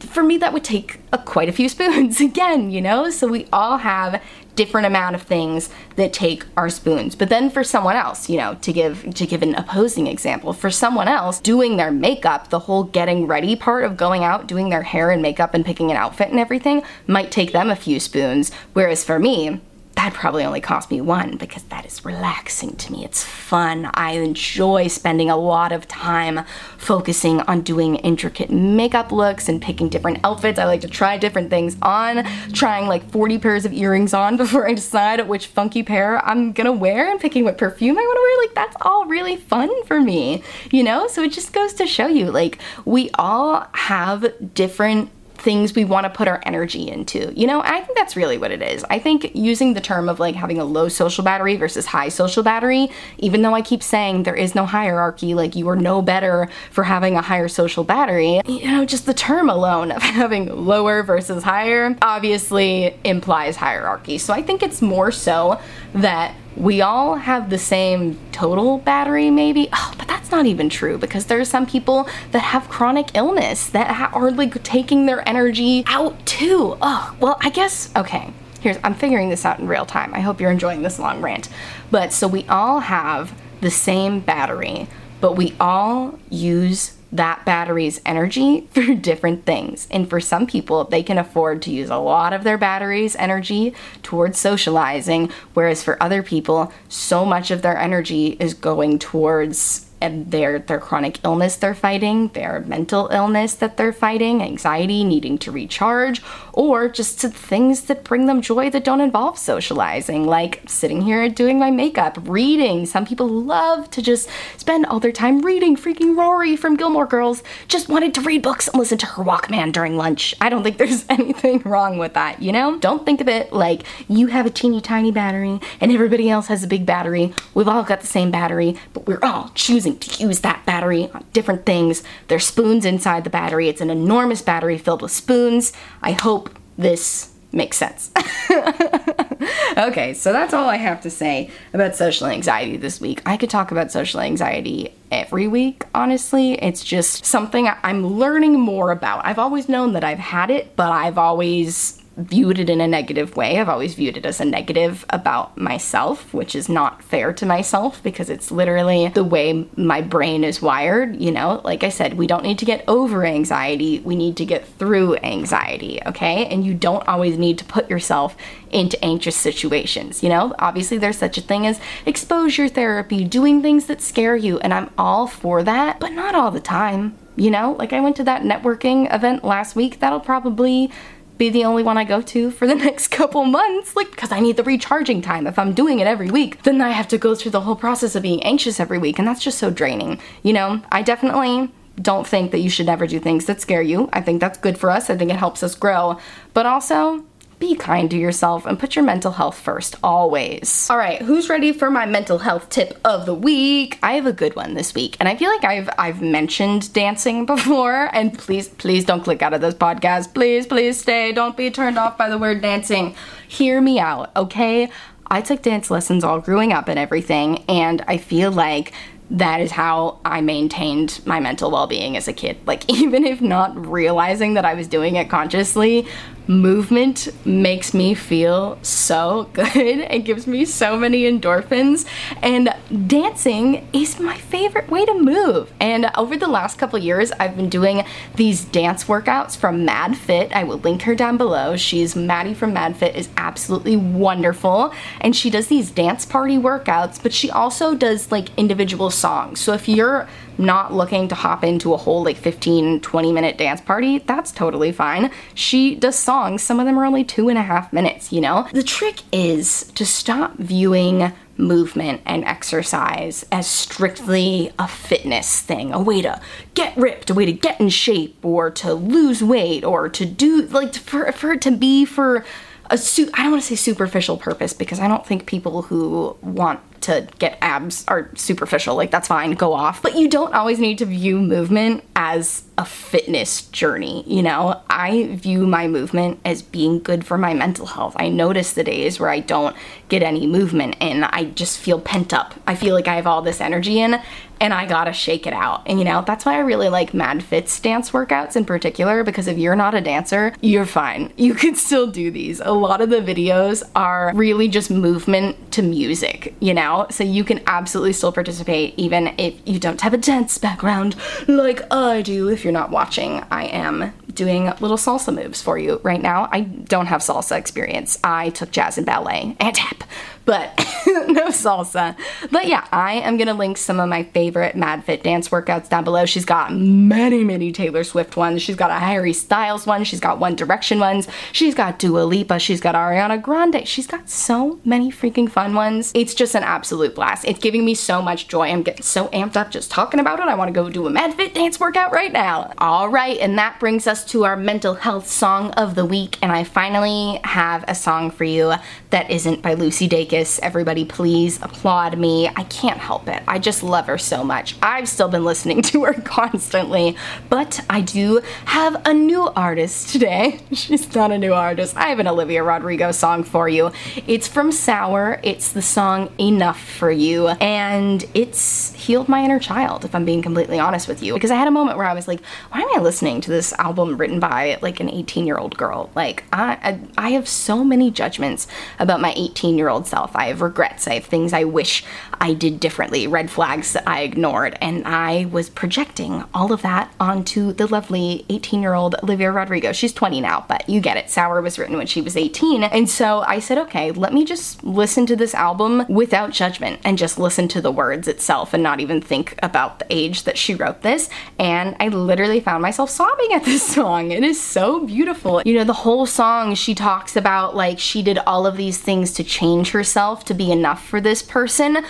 for 0.00 0.22
me 0.22 0.38
that 0.38 0.52
would 0.52 0.64
take 0.64 1.00
a, 1.12 1.18
quite 1.18 1.48
a 1.48 1.52
few 1.52 1.68
spoons 1.76 2.20
again 2.20 2.70
you 2.70 2.80
know? 2.80 3.10
So 3.10 3.28
we 3.28 3.46
all 3.52 3.78
have 3.78 4.22
different 4.54 4.86
amount 4.86 5.14
of 5.14 5.22
things 5.22 5.68
that 5.96 6.14
take 6.14 6.46
our 6.56 6.70
spoons. 6.70 7.14
But 7.14 7.28
then 7.28 7.50
for 7.50 7.62
someone 7.62 7.96
else 7.96 8.28
you 8.28 8.38
know 8.38 8.54
to 8.62 8.72
give 8.72 9.14
to 9.14 9.26
give 9.26 9.42
an 9.42 9.54
opposing 9.54 10.06
example 10.06 10.52
for 10.52 10.70
someone 10.70 11.08
else 11.08 11.40
doing 11.40 11.76
their 11.76 11.90
makeup 11.90 12.48
the 12.48 12.60
whole 12.60 12.84
getting 12.84 13.26
ready 13.26 13.54
part 13.56 13.84
of 13.84 13.96
going 13.96 14.24
out 14.24 14.46
doing 14.46 14.70
their 14.70 14.82
hair 14.82 15.10
and 15.10 15.20
makeup 15.22 15.54
and 15.54 15.64
picking 15.64 15.90
an 15.90 15.96
outfit 15.96 16.30
and 16.30 16.40
everything 16.40 16.82
might 17.06 17.30
take 17.30 17.52
them 17.52 17.70
a 17.70 17.76
few 17.76 18.00
spoons. 18.00 18.52
Whereas 18.72 19.04
for 19.04 19.18
me 19.18 19.60
that 19.96 20.12
probably 20.12 20.44
only 20.44 20.60
cost 20.60 20.90
me 20.90 21.00
one 21.00 21.36
because 21.38 21.62
that 21.64 21.86
is 21.86 22.04
relaxing 22.04 22.76
to 22.76 22.92
me. 22.92 23.04
It's 23.04 23.24
fun. 23.24 23.90
I 23.94 24.12
enjoy 24.12 24.88
spending 24.88 25.30
a 25.30 25.36
lot 25.36 25.72
of 25.72 25.88
time 25.88 26.44
focusing 26.76 27.40
on 27.42 27.62
doing 27.62 27.96
intricate 27.96 28.50
makeup 28.50 29.10
looks 29.10 29.48
and 29.48 29.60
picking 29.60 29.88
different 29.88 30.20
outfits. 30.22 30.58
I 30.58 30.66
like 30.66 30.82
to 30.82 30.88
try 30.88 31.16
different 31.16 31.48
things 31.48 31.76
on, 31.80 32.24
trying 32.52 32.86
like 32.86 33.10
40 33.10 33.38
pairs 33.38 33.64
of 33.64 33.72
earrings 33.72 34.12
on 34.12 34.36
before 34.46 34.68
I 34.68 34.74
decide 34.74 35.26
which 35.26 35.46
funky 35.46 35.82
pair 35.82 36.24
I'm 36.26 36.52
gonna 36.52 36.72
wear 36.72 37.10
and 37.10 37.18
picking 37.18 37.44
what 37.44 37.56
perfume 37.56 37.96
I 37.98 38.02
wanna 38.02 38.20
wear. 38.20 38.46
Like, 38.46 38.54
that's 38.54 38.76
all 38.82 39.06
really 39.06 39.36
fun 39.36 39.70
for 39.84 40.00
me, 40.00 40.42
you 40.70 40.82
know? 40.82 41.08
So 41.08 41.22
it 41.22 41.32
just 41.32 41.54
goes 41.54 41.72
to 41.74 41.86
show 41.86 42.06
you, 42.06 42.30
like, 42.30 42.58
we 42.84 43.10
all 43.14 43.66
have 43.72 44.54
different 44.54 45.10
things 45.46 45.76
we 45.76 45.84
want 45.84 46.02
to 46.02 46.10
put 46.10 46.26
our 46.26 46.42
energy 46.44 46.88
into. 46.90 47.32
You 47.36 47.46
know, 47.46 47.62
I 47.62 47.80
think 47.80 47.96
that's 47.96 48.16
really 48.16 48.36
what 48.36 48.50
it 48.50 48.60
is. 48.60 48.84
I 48.90 48.98
think 48.98 49.30
using 49.32 49.74
the 49.74 49.80
term 49.80 50.08
of 50.08 50.18
like 50.18 50.34
having 50.34 50.58
a 50.58 50.64
low 50.64 50.88
social 50.88 51.22
battery 51.22 51.54
versus 51.54 51.86
high 51.86 52.08
social 52.08 52.42
battery, 52.42 52.90
even 53.18 53.42
though 53.42 53.54
I 53.54 53.62
keep 53.62 53.80
saying 53.80 54.24
there 54.24 54.34
is 54.34 54.56
no 54.56 54.66
hierarchy, 54.66 55.34
like 55.34 55.54
you 55.54 55.68
are 55.68 55.76
no 55.76 56.02
better 56.02 56.48
for 56.72 56.82
having 56.82 57.14
a 57.14 57.22
higher 57.22 57.46
social 57.46 57.84
battery, 57.84 58.40
you 58.44 58.66
know, 58.66 58.84
just 58.84 59.06
the 59.06 59.14
term 59.14 59.48
alone 59.48 59.92
of 59.92 60.02
having 60.22 60.66
lower 60.66 61.04
versus 61.04 61.44
higher 61.44 61.96
obviously 62.02 62.98
implies 63.04 63.54
hierarchy. 63.54 64.18
So 64.18 64.34
I 64.34 64.42
think 64.42 64.64
it's 64.64 64.82
more 64.82 65.12
so 65.12 65.60
that 65.94 66.34
we 66.56 66.80
all 66.80 67.16
have 67.16 67.50
the 67.50 67.58
same 67.58 68.18
total 68.32 68.78
battery, 68.78 69.30
maybe. 69.30 69.68
Oh, 69.72 69.94
but 69.98 70.08
that's 70.08 70.30
not 70.30 70.46
even 70.46 70.68
true 70.68 70.98
because 70.98 71.26
there 71.26 71.38
are 71.38 71.44
some 71.44 71.66
people 71.66 72.08
that 72.32 72.40
have 72.40 72.68
chronic 72.68 73.14
illness 73.14 73.68
that 73.68 74.10
are 74.12 74.30
like 74.30 74.62
taking 74.62 75.06
their 75.06 75.26
energy 75.28 75.84
out 75.86 76.24
too. 76.26 76.76
Oh, 76.80 77.14
well, 77.20 77.36
I 77.40 77.50
guess, 77.50 77.90
okay. 77.94 78.32
Here's, 78.60 78.78
I'm 78.82 78.94
figuring 78.94 79.28
this 79.28 79.44
out 79.44 79.60
in 79.60 79.68
real 79.68 79.86
time. 79.86 80.14
I 80.14 80.20
hope 80.20 80.40
you're 80.40 80.50
enjoying 80.50 80.82
this 80.82 80.98
long 80.98 81.20
rant. 81.20 81.48
But 81.90 82.12
so 82.12 82.26
we 82.26 82.46
all 82.48 82.80
have 82.80 83.38
the 83.60 83.70
same 83.70 84.20
battery, 84.20 84.88
but 85.20 85.36
we 85.36 85.54
all 85.60 86.18
use 86.30 86.95
that 87.12 87.44
battery's 87.44 88.00
energy 88.04 88.68
for 88.72 88.94
different 88.94 89.44
things. 89.44 89.86
And 89.90 90.08
for 90.08 90.20
some 90.20 90.46
people, 90.46 90.84
they 90.84 91.02
can 91.02 91.18
afford 91.18 91.62
to 91.62 91.70
use 91.70 91.90
a 91.90 91.96
lot 91.96 92.32
of 92.32 92.44
their 92.44 92.58
battery's 92.58 93.16
energy 93.16 93.74
towards 94.02 94.38
socializing, 94.38 95.30
whereas 95.54 95.82
for 95.82 96.02
other 96.02 96.22
people, 96.22 96.72
so 96.88 97.24
much 97.24 97.50
of 97.50 97.62
their 97.62 97.76
energy 97.76 98.36
is 98.40 98.54
going 98.54 98.98
towards 98.98 99.85
and 100.00 100.30
their 100.30 100.58
their 100.58 100.78
chronic 100.78 101.18
illness 101.24 101.56
they're 101.56 101.74
fighting, 101.74 102.28
their 102.28 102.60
mental 102.66 103.08
illness 103.08 103.54
that 103.54 103.76
they're 103.76 103.92
fighting, 103.92 104.42
anxiety, 104.42 105.04
needing 105.04 105.38
to 105.38 105.50
recharge, 105.50 106.22
or 106.52 106.88
just 106.88 107.20
to 107.20 107.28
things 107.28 107.82
that 107.82 108.04
bring 108.04 108.26
them 108.26 108.40
joy 108.40 108.68
that 108.70 108.84
don't 108.84 109.00
involve 109.00 109.38
socializing, 109.38 110.26
like 110.26 110.62
sitting 110.66 111.02
here 111.02 111.28
doing 111.28 111.58
my 111.58 111.70
makeup, 111.70 112.18
reading. 112.22 112.86
Some 112.86 113.06
people 113.06 113.28
love 113.28 113.90
to 113.90 114.02
just 114.02 114.28
spend 114.56 114.86
all 114.86 115.00
their 115.00 115.12
time 115.12 115.40
reading. 115.40 115.76
Freaking 115.76 116.16
Rory 116.16 116.56
from 116.56 116.76
Gilmore 116.76 117.06
Girls 117.06 117.42
just 117.68 117.88
wanted 117.88 118.14
to 118.14 118.20
read 118.20 118.42
books 118.42 118.68
and 118.68 118.78
listen 118.78 118.98
to 118.98 119.06
her 119.06 119.24
Walkman 119.24 119.72
during 119.72 119.96
lunch. 119.96 120.34
I 120.40 120.48
don't 120.48 120.62
think 120.62 120.78
there's 120.78 121.04
anything 121.08 121.62
wrong 121.64 121.98
with 121.98 122.14
that, 122.14 122.42
you 122.42 122.52
know? 122.52 122.78
Don't 122.78 123.04
think 123.04 123.20
of 123.20 123.28
it 123.28 123.52
like 123.52 123.82
you 124.08 124.28
have 124.28 124.46
a 124.46 124.50
teeny 124.50 124.80
tiny 124.80 125.10
battery 125.10 125.60
and 125.80 125.92
everybody 125.92 126.28
else 126.28 126.48
has 126.48 126.62
a 126.62 126.68
big 126.68 126.84
battery. 126.84 127.32
We've 127.54 127.68
all 127.68 127.82
got 127.82 128.00
the 128.00 128.06
same 128.06 128.30
battery, 128.30 128.76
but 128.92 129.06
we're 129.06 129.20
all 129.22 129.50
choosing 129.54 129.85
choosing 129.86 129.98
to 129.98 130.22
use 130.22 130.40
that 130.40 130.64
battery 130.66 131.10
on 131.12 131.24
different 131.32 131.66
things. 131.66 132.02
There's 132.28 132.46
spoons 132.46 132.84
inside 132.84 133.24
the 133.24 133.30
battery. 133.30 133.68
It's 133.68 133.80
an 133.80 133.90
enormous 133.90 134.42
battery 134.42 134.78
filled 134.78 135.02
with 135.02 135.12
spoons. 135.12 135.72
I 136.02 136.12
hope 136.12 136.50
this 136.76 137.32
makes 137.52 137.76
sense. 137.76 138.10
okay, 139.78 140.12
so 140.14 140.32
that's 140.32 140.52
all 140.52 140.68
I 140.68 140.76
have 140.76 141.00
to 141.02 141.10
say 141.10 141.50
about 141.72 141.96
social 141.96 142.26
anxiety 142.26 142.76
this 142.76 143.00
week. 143.00 143.22
I 143.24 143.36
could 143.36 143.50
talk 143.50 143.70
about 143.70 143.90
social 143.90 144.20
anxiety 144.20 144.92
every 145.10 145.48
week, 145.48 145.84
honestly. 145.94 146.54
It's 146.54 146.84
just 146.84 147.24
something 147.24 147.68
I'm 147.82 148.06
learning 148.06 148.60
more 148.60 148.90
about. 148.90 149.24
I've 149.24 149.38
always 149.38 149.68
known 149.68 149.92
that 149.92 150.04
I've 150.04 150.18
had 150.18 150.50
it, 150.50 150.76
but 150.76 150.92
I've 150.92 151.18
always 151.18 152.02
viewed 152.16 152.58
it 152.58 152.70
in 152.70 152.80
a 152.80 152.88
negative 152.88 153.36
way. 153.36 153.60
I've 153.60 153.68
always 153.68 153.94
viewed 153.94 154.16
it 154.16 154.24
as 154.24 154.40
a 154.40 154.44
negative 154.44 155.04
about 155.10 155.56
myself, 155.58 156.32
which 156.32 156.54
is 156.54 156.68
not 156.68 157.02
fair 157.02 157.32
to 157.34 157.44
myself 157.44 158.02
because 158.02 158.30
it's 158.30 158.50
literally 158.50 159.08
the 159.08 159.24
way 159.24 159.68
my 159.76 160.00
brain 160.00 160.42
is 160.42 160.62
wired. 160.62 161.20
You 161.20 161.30
know, 161.30 161.60
like 161.62 161.84
I 161.84 161.90
said, 161.90 162.14
we 162.14 162.26
don't 162.26 162.42
need 162.42 162.58
to 162.60 162.64
get 162.64 162.84
over 162.88 163.26
anxiety, 163.26 163.98
we 164.00 164.16
need 164.16 164.36
to 164.38 164.46
get 164.46 164.66
through 164.66 165.16
anxiety, 165.16 166.00
okay? 166.06 166.46
And 166.46 166.64
you 166.64 166.72
don't 166.72 167.06
always 167.06 167.36
need 167.36 167.58
to 167.58 167.64
put 167.64 167.90
yourself 167.90 168.36
into 168.70 169.02
anxious 169.04 169.36
situations. 169.36 170.22
You 170.22 170.30
know, 170.30 170.54
obviously, 170.58 170.96
there's 170.96 171.18
such 171.18 171.36
a 171.36 171.42
thing 171.42 171.66
as 171.66 171.80
exposure 172.06 172.68
therapy, 172.68 173.24
doing 173.24 173.60
things 173.60 173.86
that 173.86 174.00
scare 174.00 174.36
you, 174.36 174.58
and 174.60 174.72
I'm 174.72 174.90
all 174.96 175.26
for 175.26 175.62
that, 175.64 176.00
but 176.00 176.12
not 176.12 176.34
all 176.34 176.50
the 176.50 176.60
time. 176.60 177.16
You 177.36 177.50
know, 177.50 177.72
like 177.72 177.92
I 177.92 178.00
went 178.00 178.16
to 178.16 178.24
that 178.24 178.42
networking 178.42 179.14
event 179.14 179.44
last 179.44 179.76
week. 179.76 180.00
That'll 180.00 180.20
probably 180.20 180.90
be 181.38 181.50
the 181.50 181.64
only 181.64 181.82
one 181.82 181.98
I 181.98 182.04
go 182.04 182.20
to 182.22 182.50
for 182.50 182.66
the 182.66 182.74
next 182.86 183.08
couple 183.08 183.44
months, 183.44 183.96
like, 183.96 184.10
because 184.10 184.32
I 184.32 184.40
need 184.40 184.56
the 184.56 184.64
recharging 184.64 185.22
time. 185.22 185.46
If 185.46 185.58
I'm 185.58 185.72
doing 185.72 186.00
it 186.00 186.06
every 186.06 186.30
week, 186.30 186.62
then 186.62 186.80
I 186.80 186.90
have 186.90 187.08
to 187.08 187.18
go 187.18 187.34
through 187.34 187.52
the 187.52 187.60
whole 187.60 187.76
process 187.76 188.14
of 188.14 188.22
being 188.22 188.42
anxious 188.42 188.80
every 188.80 188.98
week, 188.98 189.18
and 189.18 189.26
that's 189.26 189.42
just 189.42 189.58
so 189.58 189.70
draining. 189.70 190.20
You 190.42 190.52
know, 190.52 190.82
I 190.90 191.02
definitely 191.02 191.70
don't 192.00 192.26
think 192.26 192.50
that 192.50 192.58
you 192.58 192.68
should 192.68 192.86
never 192.86 193.06
do 193.06 193.18
things 193.18 193.46
that 193.46 193.60
scare 193.60 193.82
you. 193.82 194.08
I 194.12 194.20
think 194.20 194.40
that's 194.40 194.58
good 194.58 194.78
for 194.78 194.90
us, 194.90 195.08
I 195.10 195.16
think 195.16 195.30
it 195.30 195.36
helps 195.36 195.62
us 195.62 195.74
grow, 195.74 196.18
but 196.54 196.66
also, 196.66 197.24
be 197.58 197.74
kind 197.74 198.10
to 198.10 198.18
yourself 198.18 198.66
and 198.66 198.78
put 198.78 198.96
your 198.96 199.04
mental 199.04 199.32
health 199.32 199.58
first, 199.58 199.96
always. 200.02 200.88
All 200.90 200.98
right, 200.98 201.22
who's 201.22 201.48
ready 201.48 201.72
for 201.72 201.90
my 201.90 202.04
mental 202.04 202.38
health 202.38 202.68
tip 202.68 202.98
of 203.04 203.24
the 203.24 203.34
week? 203.34 203.98
I 204.02 204.12
have 204.12 204.26
a 204.26 204.32
good 204.32 204.54
one 204.56 204.74
this 204.74 204.94
week, 204.94 205.16
and 205.18 205.28
I 205.28 205.36
feel 205.36 205.50
like 205.50 205.64
I've 205.64 205.88
I've 205.98 206.20
mentioned 206.20 206.92
dancing 206.92 207.46
before. 207.54 208.10
And 208.12 208.36
please, 208.38 208.68
please 208.68 209.04
don't 209.04 209.24
click 209.24 209.42
out 209.42 209.54
of 209.54 209.60
this 209.60 209.74
podcast. 209.74 210.34
Please, 210.34 210.66
please 210.66 211.00
stay. 211.00 211.32
Don't 211.32 211.56
be 211.56 211.70
turned 211.70 211.98
off 211.98 212.18
by 212.18 212.28
the 212.28 212.38
word 212.38 212.60
dancing. 212.60 213.14
Hear 213.48 213.80
me 213.80 213.98
out, 213.98 214.36
okay? 214.36 214.90
I 215.28 215.40
took 215.40 215.62
dance 215.62 215.90
lessons 215.90 216.24
all 216.24 216.40
growing 216.40 216.72
up 216.72 216.88
and 216.88 216.98
everything, 216.98 217.64
and 217.68 218.04
I 218.06 218.18
feel 218.18 218.52
like 218.52 218.92
that 219.30 219.60
is 219.60 219.72
how 219.72 220.20
I 220.24 220.40
maintained 220.40 221.20
my 221.24 221.40
mental 221.40 221.70
well 221.70 221.86
being 221.86 222.16
as 222.16 222.28
a 222.28 222.32
kid. 222.32 222.58
Like, 222.66 222.88
even 222.90 223.24
if 223.24 223.40
not 223.40 223.86
realizing 223.86 224.54
that 224.54 224.64
I 224.64 224.74
was 224.74 224.86
doing 224.86 225.16
it 225.16 225.28
consciously, 225.28 226.06
movement 226.48 227.28
makes 227.46 227.92
me 227.92 228.14
feel 228.14 228.78
so 228.82 229.48
good. 229.52 229.76
It 229.76 230.24
gives 230.24 230.46
me 230.46 230.64
so 230.64 230.96
many 230.96 231.22
endorphins. 231.22 232.06
And 232.42 232.74
dancing 233.06 233.86
is 233.92 234.18
my 234.20 234.36
favorite 234.36 234.88
way 234.88 235.04
to 235.04 235.14
move. 235.14 235.72
And 235.80 236.10
over 236.16 236.36
the 236.36 236.48
last 236.48 236.78
couple 236.78 236.98
years, 236.98 237.32
I've 237.32 237.56
been 237.56 237.68
doing 237.68 238.04
these 238.36 238.64
dance 238.64 239.04
workouts 239.04 239.56
from 239.56 239.84
Mad 239.84 240.16
Fit. 240.16 240.54
I 240.54 240.64
will 240.64 240.78
link 240.78 241.02
her 241.02 241.14
down 241.14 241.36
below. 241.36 241.76
She's 241.76 242.14
Maddie 242.14 242.54
from 242.54 242.72
Mad 242.72 242.96
Fit 242.96 243.16
is 243.16 243.28
absolutely 243.36 243.96
wonderful. 243.96 244.92
And 245.20 245.34
she 245.34 245.50
does 245.50 245.68
these 245.68 245.90
dance 245.90 246.24
party 246.24 246.56
workouts, 246.56 247.22
but 247.22 247.32
she 247.32 247.50
also 247.50 247.94
does 247.94 248.30
like 248.30 248.48
individual 248.56 249.10
songs. 249.10 249.60
So 249.60 249.72
if 249.72 249.88
you're 249.88 250.28
not 250.58 250.92
looking 250.92 251.28
to 251.28 251.34
hop 251.34 251.64
into 251.64 251.92
a 251.92 251.96
whole 251.96 252.24
like 252.24 252.36
15, 252.36 253.00
20 253.00 253.32
minute 253.32 253.58
dance 253.58 253.80
party, 253.80 254.18
that's 254.18 254.52
totally 254.52 254.92
fine. 254.92 255.30
She 255.54 255.94
does 255.94 256.18
songs, 256.18 256.35
some 256.58 256.80
of 256.80 256.86
them 256.86 256.98
are 256.98 257.04
only 257.04 257.24
two 257.24 257.48
and 257.48 257.58
a 257.58 257.62
half 257.62 257.92
minutes, 257.92 258.32
you 258.32 258.40
know? 258.40 258.68
The 258.72 258.82
trick 258.82 259.22
is 259.32 259.90
to 259.94 260.04
stop 260.04 260.56
viewing 260.58 261.32
movement 261.58 262.20
and 262.26 262.44
exercise 262.44 263.44
as 263.50 263.66
strictly 263.66 264.72
a 264.78 264.86
fitness 264.86 265.60
thing, 265.60 265.92
a 265.92 266.00
way 266.00 266.22
to 266.22 266.40
get 266.74 266.96
ripped, 266.96 267.30
a 267.30 267.34
way 267.34 267.46
to 267.46 267.52
get 267.52 267.80
in 267.80 267.88
shape, 267.88 268.44
or 268.44 268.70
to 268.72 268.92
lose 268.92 269.42
weight, 269.42 269.84
or 269.84 270.08
to 270.08 270.26
do 270.26 270.62
like 270.66 270.94
for, 270.94 271.30
for 271.32 271.52
it 271.52 271.62
to 271.62 271.70
be 271.70 272.04
for 272.04 272.44
a 272.90 272.98
I 273.34 273.42
don't 273.42 273.52
want 273.52 273.62
to 273.62 273.68
say 273.68 273.74
superficial 273.76 274.36
purpose 274.36 274.72
because 274.72 275.00
I 275.00 275.08
don't 275.08 275.26
think 275.26 275.46
people 275.46 275.82
who 275.82 276.36
want 276.42 276.80
to 277.02 277.28
get 277.38 277.56
abs 277.60 278.04
are 278.08 278.30
superficial. 278.34 278.96
Like, 278.96 279.12
that's 279.12 279.28
fine, 279.28 279.52
go 279.52 279.72
off. 279.72 280.02
But 280.02 280.16
you 280.16 280.28
don't 280.28 280.52
always 280.54 280.80
need 280.80 280.98
to 280.98 281.06
view 281.06 281.40
movement 281.40 282.02
as 282.16 282.64
a 282.78 282.84
fitness 282.84 283.62
journey, 283.68 284.24
you 284.26 284.42
know? 284.42 284.82
I 284.90 285.28
view 285.36 285.66
my 285.66 285.86
movement 285.86 286.40
as 286.44 286.62
being 286.62 286.98
good 287.00 287.24
for 287.24 287.38
my 287.38 287.54
mental 287.54 287.86
health. 287.86 288.16
I 288.18 288.28
notice 288.28 288.72
the 288.72 288.82
days 288.82 289.20
where 289.20 289.30
I 289.30 289.38
don't 289.38 289.76
get 290.08 290.22
any 290.22 290.46
movement 290.46 290.96
and 291.00 291.24
I 291.24 291.44
just 291.44 291.78
feel 291.78 292.00
pent 292.00 292.34
up. 292.34 292.54
I 292.66 292.74
feel 292.74 292.94
like 292.94 293.06
I 293.06 293.14
have 293.14 293.26
all 293.26 293.40
this 293.40 293.60
energy 293.60 294.00
in 294.00 294.20
and 294.60 294.72
I 294.72 294.86
gotta 294.86 295.12
shake 295.12 295.46
it 295.46 295.52
out. 295.52 295.82
And 295.86 295.98
you 295.98 296.04
know, 296.04 296.22
that's 296.26 296.44
why 296.44 296.54
I 296.54 296.60
really 296.60 296.88
like 296.88 297.14
Mad 297.14 297.42
Fit's 297.42 297.78
dance 297.80 298.10
workouts 298.10 298.56
in 298.56 298.64
particular 298.64 299.24
because 299.24 299.46
if 299.46 299.58
you're 299.58 299.76
not 299.76 299.94
a 299.94 300.00
dancer, 300.00 300.54
you're 300.60 300.86
fine. 300.86 301.32
You 301.46 301.54
can 301.54 301.76
still 301.76 302.08
do 302.08 302.32
these. 302.32 302.58
A 302.58 302.72
lot 302.72 303.00
of 303.00 303.08
the 303.08 303.20
videos 303.20 303.88
are 303.94 304.32
really 304.34 304.66
just 304.66 304.90
movement 304.90 305.70
to 305.72 305.82
music, 305.82 306.54
you 306.58 306.74
know? 306.74 307.06
So 307.08 307.22
you 307.22 307.44
can 307.44 307.60
absolutely 307.68 308.14
still 308.14 308.32
participate 308.32 308.94
even 308.96 309.32
if 309.38 309.54
you 309.64 309.78
don't 309.78 310.00
have 310.00 310.12
a 310.12 310.18
dance 310.18 310.58
background 310.58 311.14
like 311.46 311.82
I 311.92 312.22
do. 312.22 312.48
If 312.48 312.64
you're 312.64 312.72
not 312.72 312.90
watching, 312.90 313.44
I 313.50 313.66
am 313.66 314.12
doing 314.36 314.66
little 314.80 314.96
salsa 314.96 315.34
moves 315.34 315.62
for 315.62 315.78
you 315.78 316.00
right 316.02 316.20
now. 316.20 316.48
I 316.52 316.60
don't 316.60 317.06
have 317.06 317.20
salsa 317.20 317.56
experience. 317.56 318.18
I 318.24 318.50
took 318.50 318.70
jazz 318.70 318.98
and 318.98 319.06
ballet 319.06 319.56
and 319.60 319.74
tap, 319.74 320.04
but 320.46 320.72
no 321.06 321.48
salsa. 321.48 322.16
But 322.50 322.66
yeah, 322.68 322.86
I 322.92 323.14
am 323.14 323.36
gonna 323.36 323.52
link 323.52 323.76
some 323.76 324.00
of 324.00 324.08
my 324.08 324.22
favorite 324.22 324.76
MadFit 324.76 325.22
dance 325.22 325.48
workouts 325.48 325.88
down 325.88 326.04
below. 326.04 326.24
She's 326.24 326.44
got 326.44 326.72
many, 326.72 327.44
many 327.44 327.72
Taylor 327.72 328.04
Swift 328.04 328.36
ones. 328.36 328.62
She's 328.62 328.76
got 328.76 328.90
a 328.90 328.94
Harry 328.94 329.32
Styles 329.32 329.86
one. 329.86 330.04
She's 330.04 330.20
got 330.20 330.38
One 330.38 330.54
Direction 330.54 331.00
ones. 331.00 331.28
She's 331.52 331.74
got 331.74 331.98
Dua 331.98 332.20
Lipa. 332.20 332.58
She's 332.58 332.80
got 332.80 332.94
Ariana 332.94 333.42
Grande. 333.42 333.86
She's 333.86 334.06
got 334.06 334.30
so 334.30 334.80
many 334.84 335.10
freaking 335.10 335.50
fun 335.50 335.74
ones. 335.74 336.12
It's 336.14 336.34
just 336.34 336.54
an 336.54 336.62
absolute 336.62 337.14
blast. 337.14 337.44
It's 337.44 337.58
giving 337.58 337.84
me 337.84 337.94
so 337.94 338.22
much 338.22 338.48
joy. 338.48 338.68
I'm 338.68 338.82
getting 338.82 339.02
so 339.02 339.28
amped 339.28 339.56
up 339.56 339.70
just 339.70 339.90
talking 339.90 340.20
about 340.20 340.38
it. 340.38 340.46
I 340.46 340.54
wanna 340.54 340.72
go 340.72 340.88
do 340.88 341.06
a 341.06 341.10
MadFit 341.10 341.54
dance 341.54 341.80
workout 341.80 342.12
right 342.12 342.32
now. 342.32 342.72
All 342.78 343.08
right, 343.08 343.38
and 343.38 343.58
that 343.58 343.80
brings 343.80 344.06
us 344.06 344.24
to 344.26 344.44
our 344.44 344.56
mental 344.56 344.94
health 344.94 345.26
song 345.28 345.72
of 345.72 345.96
the 345.96 346.04
week. 346.04 346.38
And 346.40 346.52
I 346.52 346.62
finally 346.62 347.40
have 347.42 347.84
a 347.88 347.94
song 347.94 348.30
for 348.30 348.44
you 348.44 348.74
that 349.10 349.30
isn't 349.30 349.62
by 349.62 349.74
Lucy 349.74 350.06
Dacus. 350.36 350.60
Everybody, 350.62 351.04
please 351.04 351.60
applaud 351.62 352.18
me. 352.18 352.48
I 352.48 352.64
can't 352.64 352.98
help 352.98 353.28
it. 353.28 353.42
I 353.48 353.58
just 353.58 353.82
love 353.82 354.06
her 354.06 354.18
so 354.18 354.44
much. 354.44 354.76
I've 354.82 355.08
still 355.08 355.28
been 355.28 355.44
listening 355.44 355.82
to 355.82 356.04
her 356.04 356.12
constantly, 356.24 357.16
but 357.48 357.80
I 357.88 358.00
do 358.00 358.40
have 358.66 359.00
a 359.06 359.14
new 359.14 359.48
artist 359.48 360.10
today. 360.10 360.60
She's 360.72 361.14
not 361.14 361.32
a 361.32 361.38
new 361.38 361.52
artist. 361.54 361.96
I 361.96 362.08
have 362.08 362.18
an 362.18 362.28
Olivia 362.28 362.62
Rodrigo 362.62 363.12
song 363.12 363.44
for 363.44 363.68
you. 363.68 363.90
It's 364.26 364.48
from 364.48 364.72
Sour. 364.72 365.40
It's 365.42 365.72
the 365.72 365.82
song 365.82 366.30
Enough 366.38 366.80
for 366.80 367.10
You, 367.10 367.48
and 367.48 368.24
it's 368.34 368.92
healed 368.94 369.28
my 369.28 369.44
inner 369.44 369.58
child, 369.58 370.04
if 370.04 370.14
I'm 370.14 370.24
being 370.24 370.42
completely 370.42 370.78
honest 370.78 371.08
with 371.08 371.22
you. 371.22 371.34
Because 371.34 371.50
I 371.50 371.56
had 371.56 371.68
a 371.68 371.72
moment 371.72 371.96
where 371.96 372.06
I 372.06 372.14
was 372.14 372.28
like, 372.28 372.44
why 372.70 372.80
am 372.80 372.88
I 372.94 373.00
listening 373.00 373.40
to 373.42 373.50
this 373.50 373.72
album 373.74 374.16
written 374.16 374.40
by 374.40 374.78
like 374.82 375.00
an 375.00 375.08
18 375.08 375.46
year 375.46 375.56
old 375.56 375.76
girl? 375.76 376.10
Like, 376.14 376.44
I, 376.52 377.00
I, 377.16 377.26
I 377.26 377.30
have 377.30 377.48
so 377.48 377.82
many 377.82 378.10
judgments 378.10 378.66
about 378.98 379.20
my 379.20 379.32
18 379.36 379.78
year 379.78 379.88
old 379.88 380.06
self. 380.06 380.25
I 380.34 380.46
have 380.46 380.62
regrets. 380.62 381.06
I 381.06 381.14
have 381.14 381.26
things 381.26 381.52
I 381.52 381.64
wish 381.64 382.04
I 382.40 382.54
did 382.54 382.80
differently, 382.80 383.26
red 383.26 383.50
flags 383.50 383.92
that 383.92 384.06
I 384.08 384.22
ignored. 384.22 384.76
And 384.80 385.06
I 385.06 385.46
was 385.46 385.70
projecting 385.70 386.44
all 386.54 386.72
of 386.72 386.82
that 386.82 387.12
onto 387.20 387.72
the 387.72 387.86
lovely 387.86 388.44
18 388.48 388.82
year 388.82 388.94
old 388.94 389.14
Olivia 389.22 389.52
Rodrigo. 389.52 389.92
She's 389.92 390.12
20 390.12 390.40
now, 390.40 390.64
but 390.68 390.88
you 390.88 391.00
get 391.00 391.16
it. 391.16 391.30
Sour 391.30 391.62
was 391.62 391.78
written 391.78 391.96
when 391.96 392.06
she 392.06 392.20
was 392.20 392.36
18. 392.36 392.84
And 392.84 393.08
so 393.08 393.40
I 393.40 393.58
said, 393.58 393.78
okay, 393.78 394.10
let 394.10 394.32
me 394.32 394.44
just 394.44 394.82
listen 394.84 395.26
to 395.26 395.36
this 395.36 395.54
album 395.54 396.04
without 396.08 396.50
judgment 396.50 397.00
and 397.04 397.18
just 397.18 397.38
listen 397.38 397.68
to 397.68 397.80
the 397.80 397.92
words 397.92 398.28
itself 398.28 398.74
and 398.74 398.82
not 398.82 399.00
even 399.00 399.20
think 399.20 399.54
about 399.62 399.98
the 399.98 400.06
age 400.10 400.44
that 400.44 400.58
she 400.58 400.74
wrote 400.74 401.02
this. 401.02 401.28
And 401.58 401.96
I 402.00 402.08
literally 402.08 402.60
found 402.60 402.82
myself 402.82 403.10
sobbing 403.10 403.52
at 403.52 403.64
this 403.64 403.86
song. 403.94 404.30
It 404.30 404.42
is 404.42 404.60
so 404.60 405.06
beautiful. 405.06 405.62
You 405.64 405.74
know, 405.74 405.84
the 405.84 405.92
whole 405.92 406.26
song, 406.26 406.74
she 406.74 406.94
talks 406.94 407.36
about 407.36 407.76
like 407.76 407.98
she 407.98 408.22
did 408.22 408.38
all 408.38 408.66
of 408.66 408.76
these 408.76 408.98
things 408.98 409.32
to 409.34 409.44
change 409.44 409.90
herself 409.90 410.15
to 410.44 410.54
be 410.54 410.72
enough 410.72 411.06
for 411.06 411.20
this 411.20 411.42
person 411.42 412.04